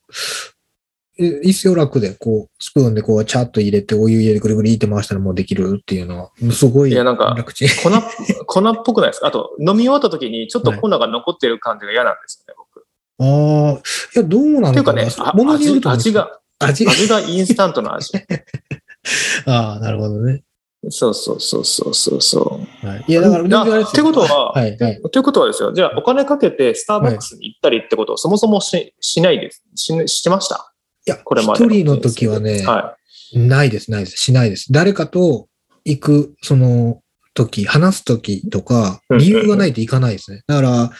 [1.20, 7.68] え、いいっすよ、楽で、こう、スプーンでこう、チャッと入れて、お湯入れてぐるぐるって回したらもうできるっていうのは、すごいいやなんか楽ちん。
[7.68, 7.90] 粉、
[8.46, 9.26] 粉っぽくないですか？
[9.26, 12.86] あと、飲み終わった時にちょっと粉が残ってる感じが嫌なんですよね、僕。
[13.20, 13.82] ああ、い
[14.14, 14.70] や、どうなのかな？
[14.70, 15.04] っていうかね、
[15.54, 18.12] 味味が、味味がインスタントの味。
[19.46, 20.42] ああ、なるほどね。
[20.90, 22.86] そうそうそうそうそうそう。
[22.86, 25.02] はい、いや、だから、いや全然あれですよってことははい、はい。
[25.10, 29.64] ということはですよ、じゃあお金かけてスターバックスに行ったりってことをそもそもししないです。
[29.74, 30.72] ししてました？
[31.06, 32.96] いや、これまで一人の時はね、は
[33.34, 34.72] ないです、ないです、しないです。
[34.72, 35.48] 誰かと
[35.84, 37.02] 行く、その
[37.34, 40.42] 時、話す時とか、うん理由がないと行かないですね。
[40.46, 40.90] だから、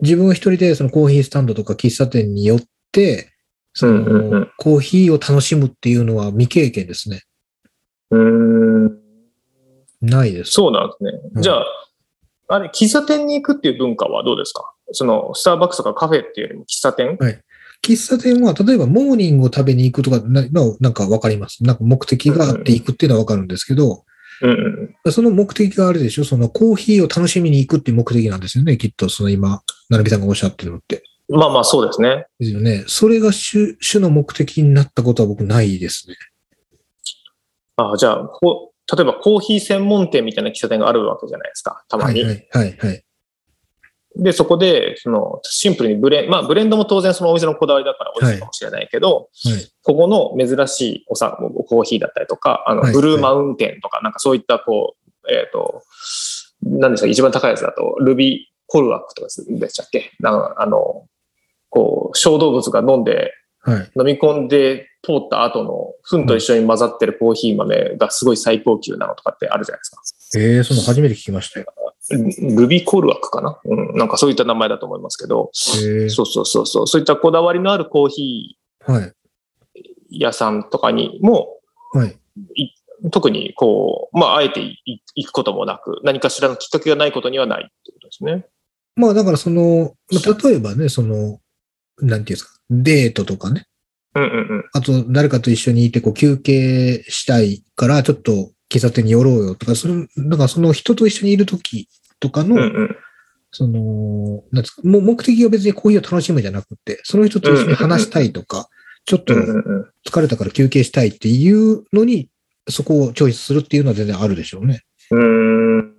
[0.00, 2.60] 自分一人でそのコーヒースタンドとか喫茶店に寄っ
[2.92, 3.32] て、
[3.72, 7.22] その、コーヒーを楽しむっていうのは未経験ですね。
[8.12, 8.14] い。
[8.14, 8.99] うーん。
[10.00, 10.52] ないです。
[10.52, 11.10] そうなんですね。
[11.34, 11.66] うんじゃあ、
[12.48, 14.72] あれ、喫茶店に行くっていう文化はどうですか？
[14.92, 17.16] その、スターバックスとかカフェっていうよりも喫茶店？
[17.82, 21.62] 喫茶店は、例えばモーニングを食べに行くとかなの、なんかわかります？
[21.64, 24.04] なんか目的があって行くっていうのはわかるんですけど、
[24.42, 24.50] うん
[25.04, 25.12] うん。
[25.12, 26.24] その目的があるでしょ？
[26.24, 28.76] そのコーヒーを楽しみに行くっていう目的なんですよね。
[28.78, 31.02] きっと、その今、なるみさんがおっしゃってるのって。
[31.28, 32.26] まあまあそうですね。
[32.40, 32.84] ですよね。
[32.88, 36.16] それが主主の目的になったことは僕ないですね。
[37.76, 42.24] あじゃあこう、例えばコーヒー専門店みたいな喫茶店があるわけじゃないですか、たまに。
[42.24, 43.04] はいはいはいはい。
[44.16, 49.28] で、そこで、その、シンプルにブレン、まあブレンドも当然そのお店のこだわりだから美味しいかもしれないけど、はい。
[49.84, 55.82] ここの珍しいおさコーヒーだったりとか、あの、はいブルーマウンテンとか、なんかそういったこう、えっ、と、
[56.62, 60.10] 何ですか、一番高いやつだと、ルビーコルワックとかでしたっけ？
[60.18, 61.06] なんかあの、
[61.68, 63.90] こう、小動物が飲んで、はい。
[63.96, 70.38] 飲み込んで通った後の糞と一緒に混ざってるコーヒー豆がすごい最高級なのとかってあるじゃないですか。
[70.38, 71.66] ええその初めて聞きましたよ。
[72.56, 75.50] ルビコールワックかな、うん、なんかそういった名前だと思いますけど、
[75.82, 79.02] へえそうそうそうそう、そういったこだわりのあるコーヒはい。
[79.02, 79.12] ー
[80.10, 81.60] 屋さんとかにも、
[81.92, 82.16] はい。
[83.12, 84.76] 特にこう、まあ、あえてい
[85.14, 88.46] 行くこともなく、何かしらのきっかけがないことにはないってことですね。
[88.96, 91.40] まあだからその、まあ例えばね、その、
[91.98, 93.66] なんていうんですか、デートとかね、
[94.14, 94.64] うんうんうん。
[94.72, 101.88] あと誰かと一緒にいてこう休憩したいからちょっと喫茶店に寄ろうよとか、その、なんかその人と一緒にいるとき
[102.20, 102.96] とかの、うんうん。
[103.50, 108.68] その、なんですか、もう目的は別にコーヒーを楽しむじゃなくて、その人と一緒に話したいとか、
[109.04, 109.34] ちょっと。
[109.34, 112.28] 疲れたから休憩したいっていうのに、
[112.68, 114.82] そこをチョイスするっていうのは全然あるでしょうね。
[115.10, 115.89] うーん。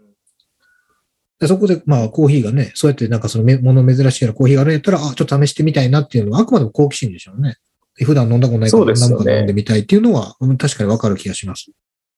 [1.42, 7.56] でそこで、まあ、コーヒーがね、そうやってなんかそのめもの珍しいようなコーヒーがあるんやったら、あ、ちょっと試してみたいなっていうのは、あくまでも好奇心でしょうね。
[8.04, 11.72] 普段飲んだことないから、何か飲んでみたいっていうのは、うん確かにわかる気がします。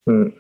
[0.08, 0.36] うん。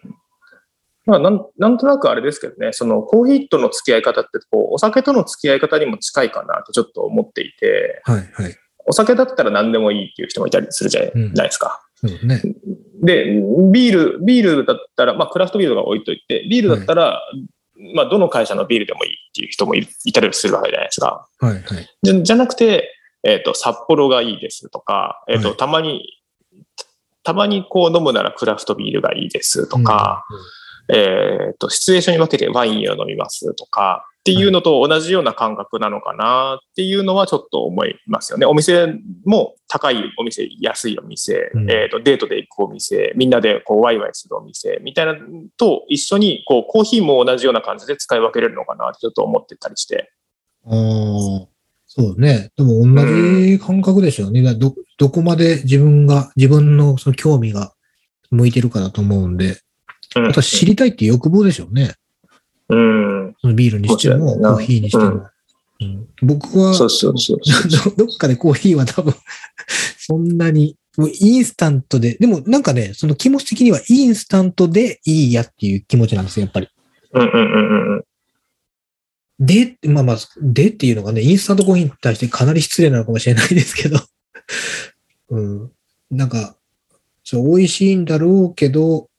[1.05, 8.55] まあ、なんなんとなくあれですけどね、そのコーヒーとの付き合い方ってこう、お酒との付き合い方にも近いかなとちょっと思っていて、はい、はい。
[8.85, 11.81] お酒だったら何でもいいっていう人もいたりするじゃうんないですか。
[11.95, 12.41] そうですね。
[13.01, 13.25] で、
[13.71, 17.21] ビール、ビールだったら、まあ、クラフトビールとか置いといて、ビールだったら、
[17.95, 21.27] まあ、どの会社のビールでもいいっていう人もいいたりするわけじゃないですか。
[21.39, 22.23] はい、はい。
[22.23, 22.89] じゃなくて、
[23.23, 26.03] えっ、と、札幌がいいですとか、えっ、と、はいたまに、
[27.23, 30.25] たまにこう飲むならクラフトビールがいいですとか、
[30.89, 38.45] えっ、と、シチュエーションに分けてワインを飲みますとか、っていうのと同じような感覚なのかなっていうのはちょっと思いますよね。
[38.45, 45.19] お店も高いお店、安いお店、うんえっ、と、デートで行くお店、みんなでこうワイワイするお店みたいなの
[45.57, 50.09] と一緒に、こう、コーヒーも同じような感じで使い分けれるのかなってちょっと思ってたりして。
[50.67, 50.71] ああ、
[51.85, 52.49] そうね。
[52.55, 54.41] でも同じ感覚でしょうね。
[54.41, 57.73] だど、どこまで自分が、自分のその興味が
[58.31, 59.59] 向いてるかだと思うんで、
[60.15, 61.95] うんあとは知りたいって欲望でしょうね。
[62.69, 63.32] うん。
[63.43, 65.05] そのビールにしても、コーヒーにしても。
[65.05, 65.29] うん
[66.21, 67.39] 僕は、そうそうそう
[67.97, 69.13] どっかでコーヒーは多分、
[69.99, 76.69] そんなに、もうインスタントで、でもなんかね、その気持ち的にはインスタントでいいやっていう気持ちなんですよ、やっぱり。
[77.13, 78.03] うんうんうんうん。
[79.45, 83.99] で、まあまあ、でっていうのがね、インスタントコーヒーに対してかなり失礼なのかもしれないですけど、
[85.29, 85.71] うん。
[86.11, 86.55] なんか、
[87.23, 89.09] そう、美味しいんだろうけど、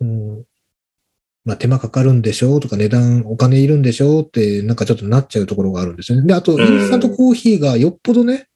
[0.00, 0.44] うん。
[1.44, 6.26] まあ手間かかるんでしょうとか値段お金いるんでしょうってなんかちょっとなっちゃうところがあるんですよね。
[6.26, 8.48] で、あと、うんインスタントコーヒーがよっぽどね、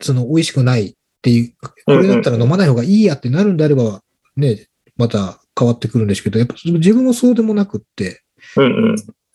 [0.00, 1.54] その美味しくないっていう、
[1.86, 4.02] これだったら飲まない方がいいやってなるんであれば、
[4.36, 8.22] ね、また変わってくるんですけど、やっぱ自分もそうでもなくって。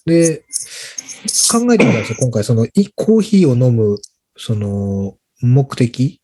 [0.05, 0.45] で、
[1.51, 3.97] 考えてみたんですよ、今回、その、いコーヒーを飲む、
[4.37, 6.21] その、目的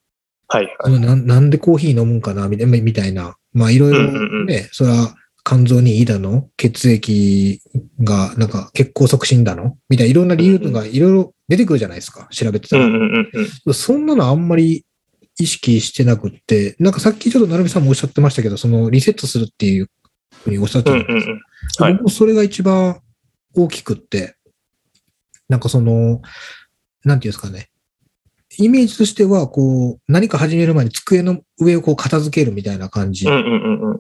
[0.47, 0.75] はい。
[0.83, 2.57] そのなんなんでコーヒー飲むんかなみ
[2.93, 3.35] たいな。
[3.53, 5.15] まあ、いろいろね、それは
[5.49, 7.59] 肝臓にいいだの、血液
[8.03, 9.79] が、なんか血行促進だの？
[9.89, 12.85] みたいないろんな理由がいろいろ出てくるじゃないですか、調べてたら。
[12.85, 13.29] うんうんうん
[13.65, 13.73] うん。
[13.73, 14.85] そんなのあんまり
[15.39, 19.89] 意識してなくって、なんかさっきちょっと成美さんもおっしゃってましたけど、そのリセットするっていう
[20.43, 21.41] ふうにおっしゃってたうんうんうん。
[21.79, 23.01] はい僕もそれが一番
[23.55, 24.35] 大きくって、
[25.47, 26.21] なんかその、
[27.03, 27.71] なんていうんですかね。
[28.62, 33.26] イメージとしては、こう、何か始める前に机の上をこう片付けるみたいな感じ。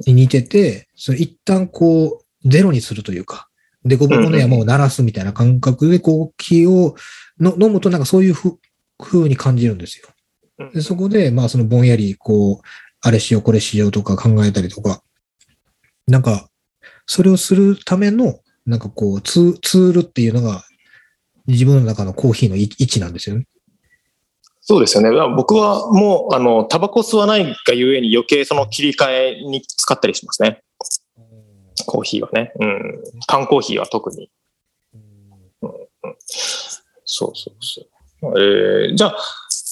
[0.05, 3.47] に似てて、それ一旦こう、ゼロにするというか、
[3.85, 6.95] でこぼこの山を鳴らすみたいな感覚で、コーヒーを
[7.39, 8.59] の飲むとなんかそういうふ
[8.97, 10.09] 風に感じるんですよ。
[10.59, 12.67] うんでそこで、まあそのぼんやり、こう、
[12.99, 15.01] あれしよう、これしようとか考えたりとか、
[16.05, 16.49] なんか、
[17.05, 20.65] それをするための、なんかこうツー、ツールっていうのが、
[21.47, 23.47] 自分の中のコーヒーの位位置なんですよね。
[24.69, 25.09] そうですよね。
[25.35, 30.61] 僕はもう、あの、タバコ吸わないがゆえに余計その切り替えに使ったりしますね。
[31.87, 32.51] コーヒーはね。
[32.59, 33.03] うん。
[33.25, 34.29] 缶コーヒーは特に。
[37.03, 37.81] そうそうそ
[38.29, 38.39] う。
[38.39, 39.17] えーじゃあ、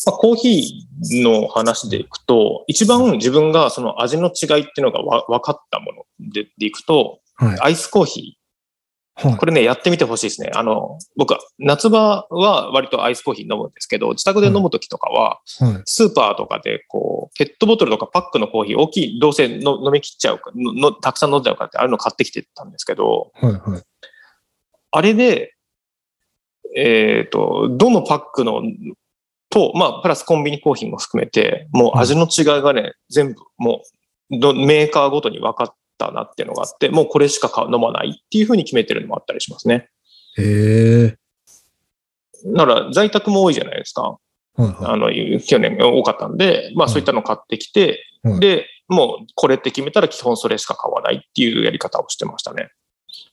[0.08, 7.60] まあ、コーヒーの話でいくと、一番自分がその味の違いっていうのがわ分かったものででいくと、はい。
[7.60, 8.37] アイスコーヒ
[9.18, 9.38] はいー。
[9.38, 10.52] これね、やってみてほしいですね。
[10.54, 15.82] あの、僕は、夏場は割とアイスコーヒー飲むんですけど、自宅で飲むときとかは、はい。
[15.86, 23.52] スーパーとかで、こう、ペットボトルとかパックのコーヒー大きい、どうせの飲み切っちゃうかのの、たくさん飲んじゃうからって、ああいうの買ってきてたんですけど、はい。
[23.54, 23.84] はい。
[24.92, 25.56] あれで、
[26.76, 28.62] えっ、と、どのパックの、
[29.50, 33.98] と、まあ、プラスコンビニコーヒーも含めて、もう味の違いがね、全部、もう
[34.30, 39.90] ど、メーカーごとに分かったなっていうのがあって、もうこれしか飲まないっていうふうに決めてるのもあったりしますね。
[40.38, 41.18] へえ。
[42.46, 44.02] なら、在宅も多いじゃないですか。
[44.04, 44.18] は
[44.58, 44.62] い。
[44.62, 52.70] はあの、去年多かったんで、まあはいそういったの買ってきて、はいで、もうこれって決めたら基本それしか買わないっていうやり方をしてましたね。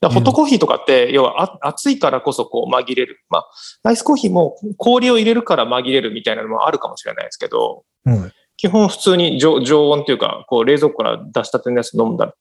[0.00, 3.20] だホットコーヒーとかって、要はあ暑いからこそこう紛れる。
[3.28, 8.32] まあ、アイスコーヒーも氷を入れるから紛れるみたいなのもあるかもしれないですけど、はい。
[8.56, 12.34] 基本普通に常常温というか、こう冷蔵庫から出したてのやつ飲んだ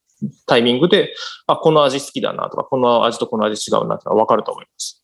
[0.46, 1.14] タイミングで、
[1.48, 5.04] あ、この味好きだなとか、この味とこの味違うなってのは分かると思います。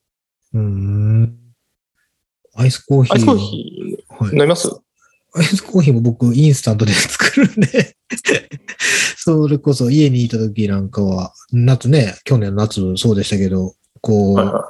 [0.53, 1.39] うーん。
[2.55, 3.13] アイスコーヒー。
[3.13, 4.69] アイスコーヒーはい飲みます？
[5.35, 7.95] アイスコーヒーも僕インスタントで作るんで、
[9.17, 14.69] それこそ家にいた時なんかは、夏ね、去年の夏そうでしたけど、こう、はいは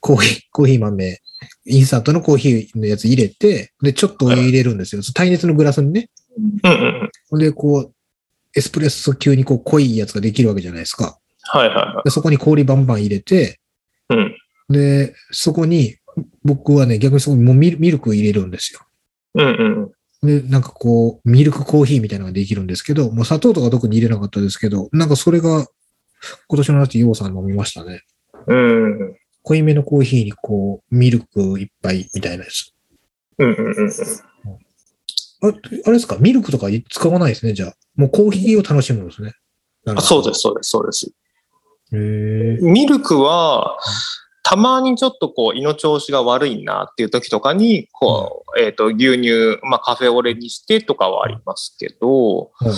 [0.00, 1.20] コーヒー、コーヒー豆、
[1.66, 5.02] インスタントのコーヒーのやつ入れて、で、ちょっとお湯入れるんですよ。
[5.14, 6.10] 耐熱のグラスにね。
[6.38, 6.68] い。
[6.68, 7.92] うんうんで、こう、
[8.56, 11.18] エスプレッソ級にこう濃いやつができるわけじゃないですか。
[11.42, 12.04] はいはいはい。
[12.04, 13.60] でそこに氷バンバン入れて、
[14.08, 14.36] うん。
[14.68, 15.96] で、そこに、
[16.44, 18.80] 僕はね、逆にそこにもうミルミルクを入れるんですよ。
[19.34, 19.92] うん
[20.22, 20.40] うん。
[20.42, 25.66] で、なんかこう、ミルクコーヒーみたいなのができるんですけど、もう砂糖とか特に入れなかったですけど、なんかそれが、
[26.48, 28.02] 今年の夏、ヨウさん飲みましたね。
[28.46, 29.16] うんうん
[29.48, 32.72] 濃いめのコーヒーにこう、ミルクいっぱいみたいなやつ。
[33.38, 33.90] うんうんうん。
[35.42, 35.50] ああ
[35.86, 36.16] れですか？
[36.18, 37.74] ミルクとか使わないですね、じゃあ。
[37.96, 39.32] もうコーヒーを楽しむんですね。
[39.86, 41.12] あそうです、そうです、そうです。
[42.62, 43.78] ミルクは、
[44.42, 52.72] たまにちょっとこう胃の調子が悪いなっていう時とかに、こう、えっ、と、牛乳、まあカフェオレにしてとかはありますけど、はい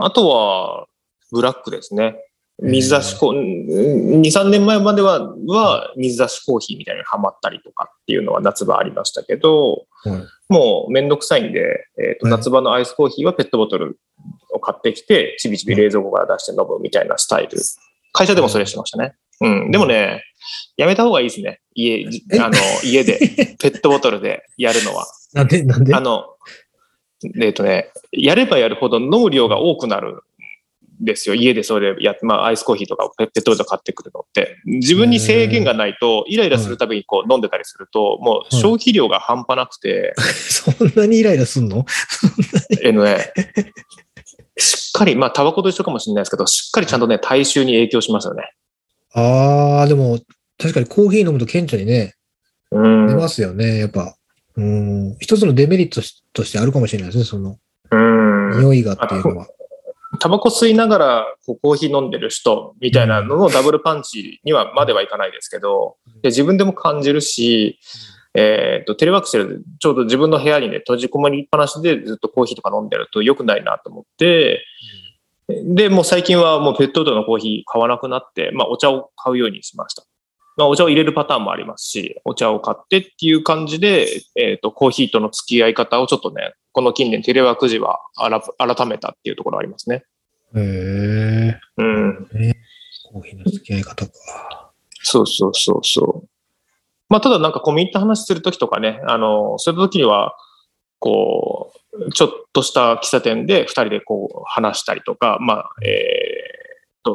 [0.00, 0.86] あとは、
[1.32, 2.16] ブラックですね。
[2.60, 11.60] 水出しコー2、3年前までは、は水出しコーヒーみたいにハマったりとかっていうのは夏場ありましたけど、はいもうめんどくさいんで、
[11.98, 14.00] えーとはい夏場のアイスコーヒーはペットボトル
[14.50, 17.58] を買ってきて、ちびちび冷蔵庫から出して飲むみたいなスタイル。
[18.12, 19.14] 会社でもそれしてましたね。
[19.40, 19.70] うん。
[19.70, 20.24] でもね、
[20.76, 21.60] やめた方がいいですね。
[21.74, 22.06] 家、
[22.40, 23.18] あの、家で、
[23.60, 25.06] ペットボトルでやるのは。
[25.34, 25.94] なんで、なんで？
[25.94, 26.24] あの、
[27.40, 30.20] えっ、とね、やればやるほど飲む量が多くなるん
[31.00, 31.34] ですよ。
[31.34, 34.56] 家でそれやまあ、アイスコーヒーとかペットボトル買ってくるのって。
[34.64, 41.84] 自分に制限がないと、イライラするたびにこう飲んでたりすると、もう消費量が半端なくて、 そんなにイライラすんの？
[42.82, 43.32] えのね、
[44.56, 48.52] しっかり、まあ、タバコと一緒かもしれないですけど、しっかりちゃんとね、体臭に影響しますよね。
[49.14, 50.18] ああ、でも、
[50.58, 52.14] 確かにコーヒー飲むと顕著にね、
[52.70, 53.06] うん。
[53.06, 54.16] 出ますよね、やっぱ。
[54.56, 55.16] うん。
[55.20, 57.58] 一つのデメリットとしてあるかもしれないですね、その、
[57.90, 58.60] うん。
[58.60, 59.46] 匂いがっていうのは。
[60.18, 67.78] タバコ吸いながらこうコーヒー飲んでる人みたいなののダブルパンチにはまではいかないですけど、で自分でも感じるし、
[68.34, 74.64] えー、とテレワークしてるちょうど自分の部屋にね閉じこもりっぱなしでずっとコーヒーとか飲んでると良くないなと思って、
[75.48, 80.04] でもう最近はもうペットボトルのコーヒー買わなくなって、まあ、お茶を買うようにしました。
[80.58, 90.02] まあ、お茶を入れるパターンもありますし、お茶を買ってっていう感じで、えー、とコーヒーとの付き合い方をちょっとね、この近年テレワーク時は改改めたっていうところありますね。
[90.56, 91.60] へえ。
[91.76, 92.28] うん。
[93.12, 94.12] コーヒーの付き合い方か。
[95.04, 96.28] そうそうそうそう。
[97.08, 100.34] まあ、ただなんかコミュニティ話するときとかね、あの、そういうときには、
[100.98, 106.27] こう、ちょっとした喫茶店で二人でこう話したりとか、まあ、えー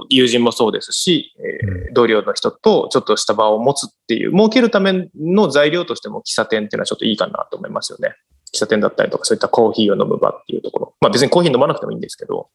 [0.02, 8.16] と、友人もそうですし、えー同僚の人とちょっとした場を持つっていう、設けるための材料としても喫茶店っていうのはちょっといいかなと思いますよね。
[8.52, 10.96] 喫茶店だったりとか、そういったコーヒーを飲む場っていうところ。
[11.02, 12.50] まあ別にコーヒー飲まなくてもいいんですけど、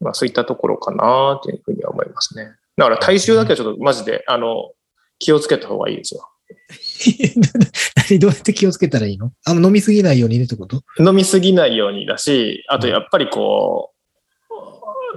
[0.00, 2.52] まあそういったところかなというふうには思いますね。
[2.76, 4.70] だから体臭だけはちょっとマジで、あの、
[5.18, 6.28] 気をつけた方がいいですよ。
[8.08, 9.32] 何どうやって気をつけたらいいの？
[9.44, 10.82] あの飲みすぎないようにねってこと？
[10.98, 13.97] 飲みすぎないようにだし、あとやっぱりこう、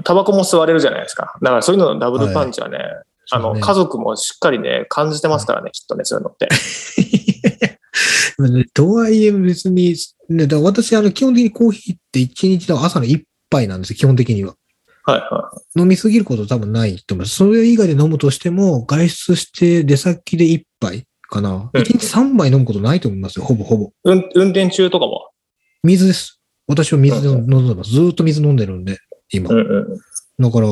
[0.04, 1.36] タバコも吸われるじゃないですか。
[1.42, 2.78] だからそういうののダブルパンチはね、
[3.32, 6.48] あの、そうね家族もしっかりね、感じてますからね、きっとね、そういうのって。
[8.74, 9.96] とはいえ別に、
[10.30, 14.56] ね、だ私、あの、基本的にコーヒーって一日の朝の一杯なんですよ、基本的には。
[15.04, 17.36] はいは飲みすぎること多分ないと思います。
[17.36, 21.70] それ以外で飲むとしても、外出して出先で一杯かな。
[21.74, 23.86] うん一日三杯飲むことないと思いますよ、ほぼほぼ。
[23.86, 23.90] い。
[24.04, 25.30] 運運転中とかも。
[25.84, 26.40] 水です。
[26.68, 27.92] 私は水で飲んでます。
[27.92, 29.00] ずーっと水飲んでるんで、
[29.32, 29.50] 今。
[29.50, 29.62] うんう
[30.40, 30.44] ん。
[30.44, 30.68] だから、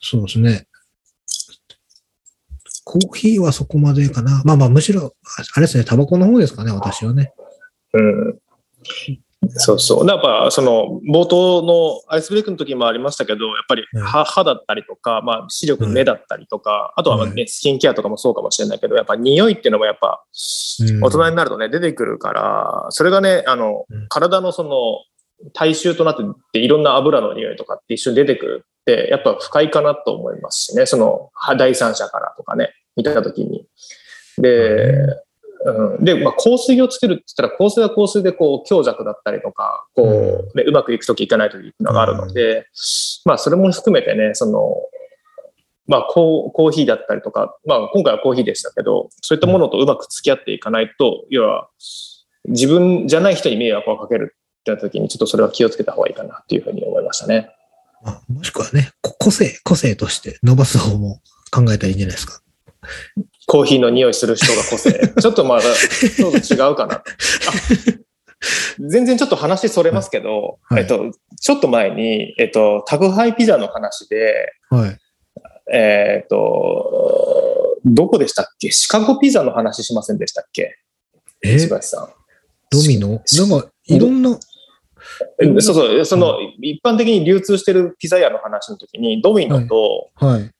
[0.00, 0.66] そうですね。
[2.84, 4.42] コーヒーはそこまでかな。
[4.44, 5.14] まあまあ、むしろ、
[5.54, 7.32] あれですね、タバコの方ですかね、私はね。
[7.94, 8.38] うん。
[9.48, 10.08] そうそう。
[10.08, 20.24] やっぱ、その、冒頭のアイスブレイクの時もありましたけど、やっぱりうん歯歯だったりとか、まあ、視力、目だったりとか、あとはまあね、スキンケアとかもそうかもしれないけど、やっぱ匂いっていうのもやっぱ、
[20.80, 24.70] うん大人になるとね、出てくるから、それがね、あのうん、体のその、
[25.52, 33.66] 体臭となってって、いろんな油の匂いとかって一緒に出てくるって、やっぱ不快かなと思いますしね、その、は第三者からとかね、見たときに。
[34.38, 34.92] で、
[35.64, 40.02] うん、で、まあ、香水をつけるって言ったら、香水は香水でこう強弱だったりとか、こ
[40.54, 42.66] う、ね、うまくいくときいかないときっていうのがあるので、
[43.24, 44.74] まあ、それも含めてね、その、
[45.86, 51.68] まあコーコーヒーだったりとか、まあ今回はコーヒーでしたけど、そういったものとうまく付き合っていかないと、要は
[52.44, 57.50] 自分じゃない人に迷惑をかけるた時に、ちょっとそれは気をつけた方がいいかなっていうふうに思いましたね。
[58.02, 62.40] まあもしくはね、こ個性、個性として伸ばす方も考えたらいいんじゃないですか？
[63.46, 64.92] コーヒーの匂いする人が個性。
[65.20, 66.96] ちょっとまだ、ちょっと違うかな。
[67.02, 67.02] あ
[68.80, 74.98] 全然ちょっと話それますけど、はいえっと、ちょっと前に、えっと、宅配ピザの話で、はい。
[75.72, 78.70] えっと、どこでしたっけ？
[78.72, 80.76] シカゴピザの話しませんでしたっけ？
[81.44, 81.54] え？
[81.54, 82.08] 石橋さん。
[82.70, 83.22] ドミノ？
[83.48, 84.32] なんか、いろんな、え
[85.60, 90.50] そうそう、その、一般的に流通してるピザ屋の話の時に、ドミノと、はい。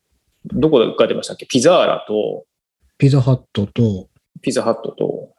[0.46, 1.46] どこで書いてましたっけ？
[1.46, 2.44] ピザーラと、
[2.98, 4.08] ピザハットと、
[4.40, 5.32] ピザハットと、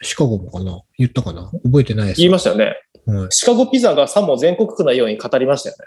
[0.00, 0.80] シカゴもかな？
[0.98, 1.50] 言ったかな？
[1.64, 2.32] 覚えてないです言い。
[2.32, 2.64] ましたよね。
[3.06, 5.84] はいシカゴピザがさも全国区なように語りましたよね。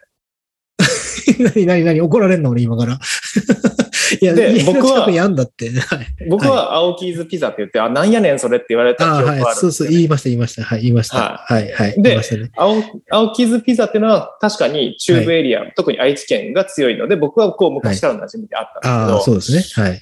[1.39, 2.51] 何何何怒られんの？
[2.51, 2.99] 俺今から。
[4.21, 4.33] いや、
[4.65, 5.69] 僕は近くにあんだって。
[5.79, 6.29] はい。
[6.29, 9.55] 僕は青キーズピザって言って、あ、なんやねんそれって言われた記憶があるんはい。
[9.55, 10.63] そうそう、言いました、言いました。
[10.63, 11.17] はい、言いました。
[11.17, 11.95] ははい、はい。
[12.01, 12.23] でね。
[12.55, 19.83] 青青キーズピザっていうのは確かに中部エリア、特に愛知県が強いので、僕はこう昔からの馴染みであったんですけど、ああ、そうですね。
[19.83, 20.01] はい。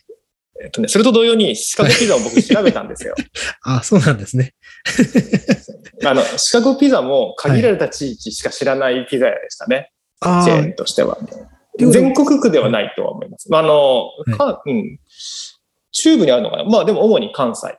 [0.63, 3.15] えっとね、それと同様にシカゴピザを僕調べたんですよ。
[3.63, 4.53] あそうなんですね。
[6.05, 9.91] あの、シカゴピザも限られた地域しか知らないピザ屋でしたね。
[10.23, 11.17] チェーンとしては。
[11.77, 13.49] 全国区ではないとは思います。
[13.51, 14.99] あの、かうん。
[15.91, 17.77] 中部にあるのかなまあでも主に関西。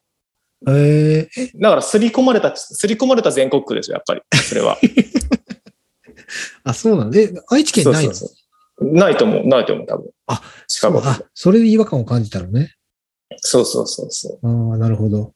[0.66, 4.22] えー、え、だから、すり込まれた、すり込まれた全国区ですよ、やっぱり。
[4.42, 4.78] それは。
[6.64, 8.14] あ、そうなんで、愛知県ないの？
[8.80, 10.10] ないと思う、ないと思う、多分。
[10.26, 12.74] あ、シカゴピザあ、それで違和感を感じたのね。
[13.36, 14.46] そうそうそうそう。
[14.72, 15.34] ああ、なるほど。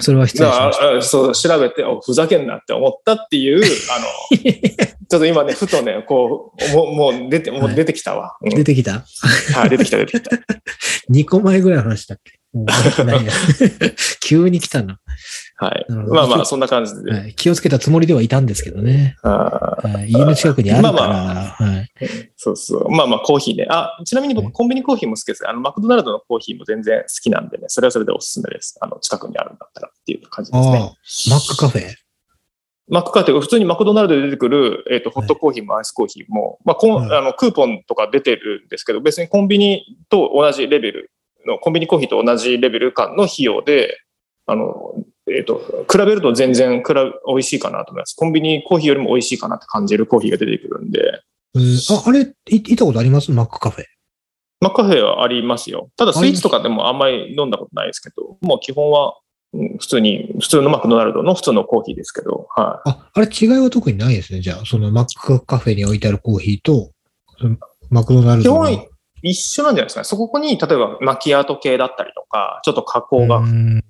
[0.00, 0.84] それは失礼だしました。
[0.84, 4.38] から、あそう、調べて、おふざけんなって思ったっていう、 あの、
[5.08, 8.36] ちょっと今ね、ふとね、こう、もうもう出て、もう出てきたわ。
[8.42, 9.04] うん出てきた？
[9.54, 10.30] はい、出てきた、出てきた。
[11.10, 12.38] ?2 個前ぐらいの話だっけ？
[14.20, 14.98] 急に来たな、
[15.58, 15.86] はい。
[15.88, 17.10] まあまあ、そんな感じで。
[17.10, 17.34] はい。
[17.34, 19.16] 気をつけたつもりではいたんですけどね。
[19.22, 20.94] あーはい、家の近くにあるから。
[20.94, 21.90] まあはい、
[22.36, 22.90] そうそう。
[22.90, 23.66] まあまあ、コーヒーね。
[23.70, 25.48] あ、ちなみに僕、コンビニコーヒーも好きです。
[25.48, 28.76] あの、マクドナルドのコーヒーも全然好きなんでね、それはそれでおすすめです。
[28.82, 30.78] あの、近くにあるんだったらっていう感じですね。
[30.78, 30.94] ああ、
[31.30, 31.94] マックカフェ？
[32.88, 41.10] マックカフェ、普通にマクドナルドで出てくる、えっ、と、ホットコーヒーもアイスコーヒーも、まあ、こんはいあの、クーポンとか出てるんですけど、別にコンビニと同じレベル
[41.46, 43.98] の、コンビニコーヒーと同じレベル感の費用で、
[44.46, 44.94] あの、
[45.28, 48.14] えっ、と、比べると全然くら美味しいかなと思います。
[48.14, 51.22] コンビニコーヒーよりも美味しいかなって感じるコーヒーが出てくるんで、
[51.54, 53.30] えーあ、あれ、い行ったことあります？
[53.32, 53.84] マックカフェ。
[54.60, 55.90] マックカフェはありますよ。
[55.96, 59.18] ただスイーツとかでもあんまり飲んだことないですけど、もう基本は、
[59.52, 62.90] うん普通に、普通のマクドナルドの普通のコーヒーですけど、はい。
[62.90, 64.40] あ、あれ違いは特にないですね。
[64.40, 66.90] じゃあ、そのマックカフェに置いてあるコーヒーと、
[67.88, 68.66] マクドナルドの。
[68.66, 68.86] 基本
[69.22, 70.04] 一緒なんじゃないですかね。
[70.04, 73.82] そこに、例えばマキアート系だったりとか、ちょっと加工が、うん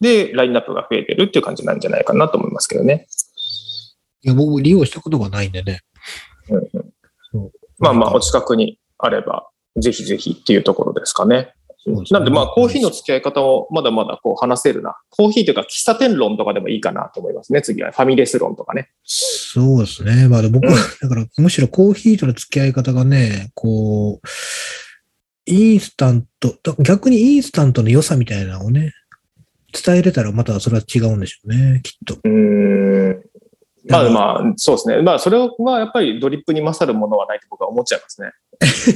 [0.00, 3.06] で、ラインナップが増えてるっていう感じなんじゃないかなと思いますけどね。
[4.22, 5.80] いや、僕、利用したことがないんでね。
[6.50, 6.90] うん
[7.80, 11.54] まあまあ、お近くにあれば、ぜひぜひっていうところですかね。
[11.86, 14.96] ねなんでまあ、コーヒーの付き合い方をまだまだこう話せるな。
[15.08, 17.62] コーヒーというか、喫茶店論とかでもいいかなと思いますね。
[17.62, 18.90] 次はファミレス論とかね。
[19.04, 20.28] そうですね。
[20.28, 24.28] まあ、で僕は、だから、むしろコーヒーとの付き合い方がね、こう、
[25.46, 28.92] インスタント、だ逆にインスタントの良さみたいなのをね、
[29.72, 32.14] 伝えれたらまたそれは違うんでしょうね、きっと。
[32.14, 33.22] うーん。
[33.88, 35.02] まあまあ、そうですね。
[35.02, 38.32] まあ、それはやっぱりドリップに勝るものはないと僕は思っちゃいますね。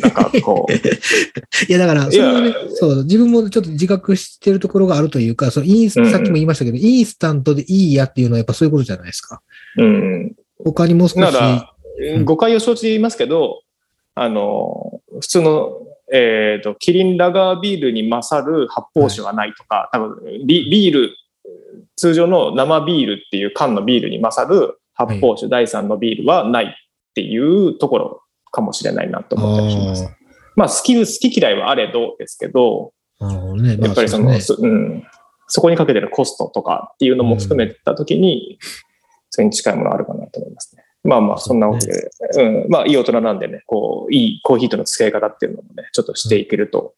[0.02, 0.72] なんかこう。
[1.68, 9.40] いや、だから、そいやれはね、そう、自分もちょっと自覚してるところがあるというか、そのインスうんうんさっきも言いましたけど、インスタントでいいやっていうのはやっぱそういうことじゃないですか。
[9.78, 10.34] うん。
[10.62, 11.70] 他にもう少し、なら、
[12.18, 13.62] ん誤解を承知で言いますけど、
[14.14, 15.72] あの、普通の、
[16.16, 21.16] えっ、と、キリンラガービールに勝る発泡酒がないとか、多分ビ、ビール、
[21.96, 26.68] 通常の生ビールっていう缶のビールに勝る発泡酒、第三のビールはないっ
[27.14, 30.08] ていうところかもしれないなと思ったりします。
[30.54, 33.76] まあ、好き、好き嫌いはあれどですけど、ね。
[33.76, 35.06] まあやっぱりその、うですねそうん、
[35.48, 38.60] そこにかけてるコストとかっていうのも含めたときに、
[39.30, 40.84] それに近いものあるかなと思いますね。
[41.05, 46.94] まあまあ、そんなわけで、うん、まあ、いい大人なんでね、こう、いいコーヒーとの付き合い方っていうのもね、ちょっとしていけると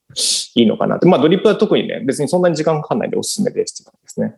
[0.54, 1.06] いいのかなって。
[1.06, 4.36] まあ、ドリップは特にね、別にそんなに時間かかんないんでおすすめですってですね。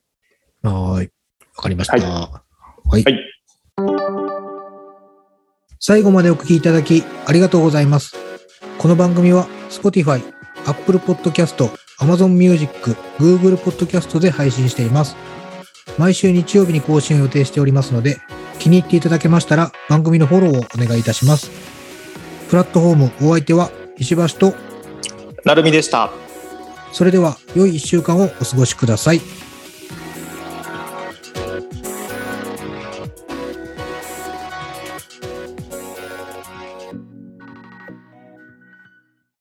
[0.63, 1.11] はーい。
[1.57, 1.99] わかりました。
[1.99, 2.43] は
[2.91, 3.05] はい。
[3.05, 3.39] はい
[5.81, 8.17] 最後までお聞きいただきありがとうございます。
[8.79, 10.21] この番組は Spotify、
[10.67, 15.17] Apple Podcast、Amazon Music、Google Podcast で配信しています。
[15.97, 18.19] 毎週日曜日に更新を予定しておりますので、
[18.59, 21.51] 気に入っていただけましたら番組のフォローをお願いいたします。
[22.49, 24.55] プラットフォームお相手は石橋と、
[25.45, 26.11] なるみでした。
[26.93, 29.21] それでは良い1週間をお過ごしください。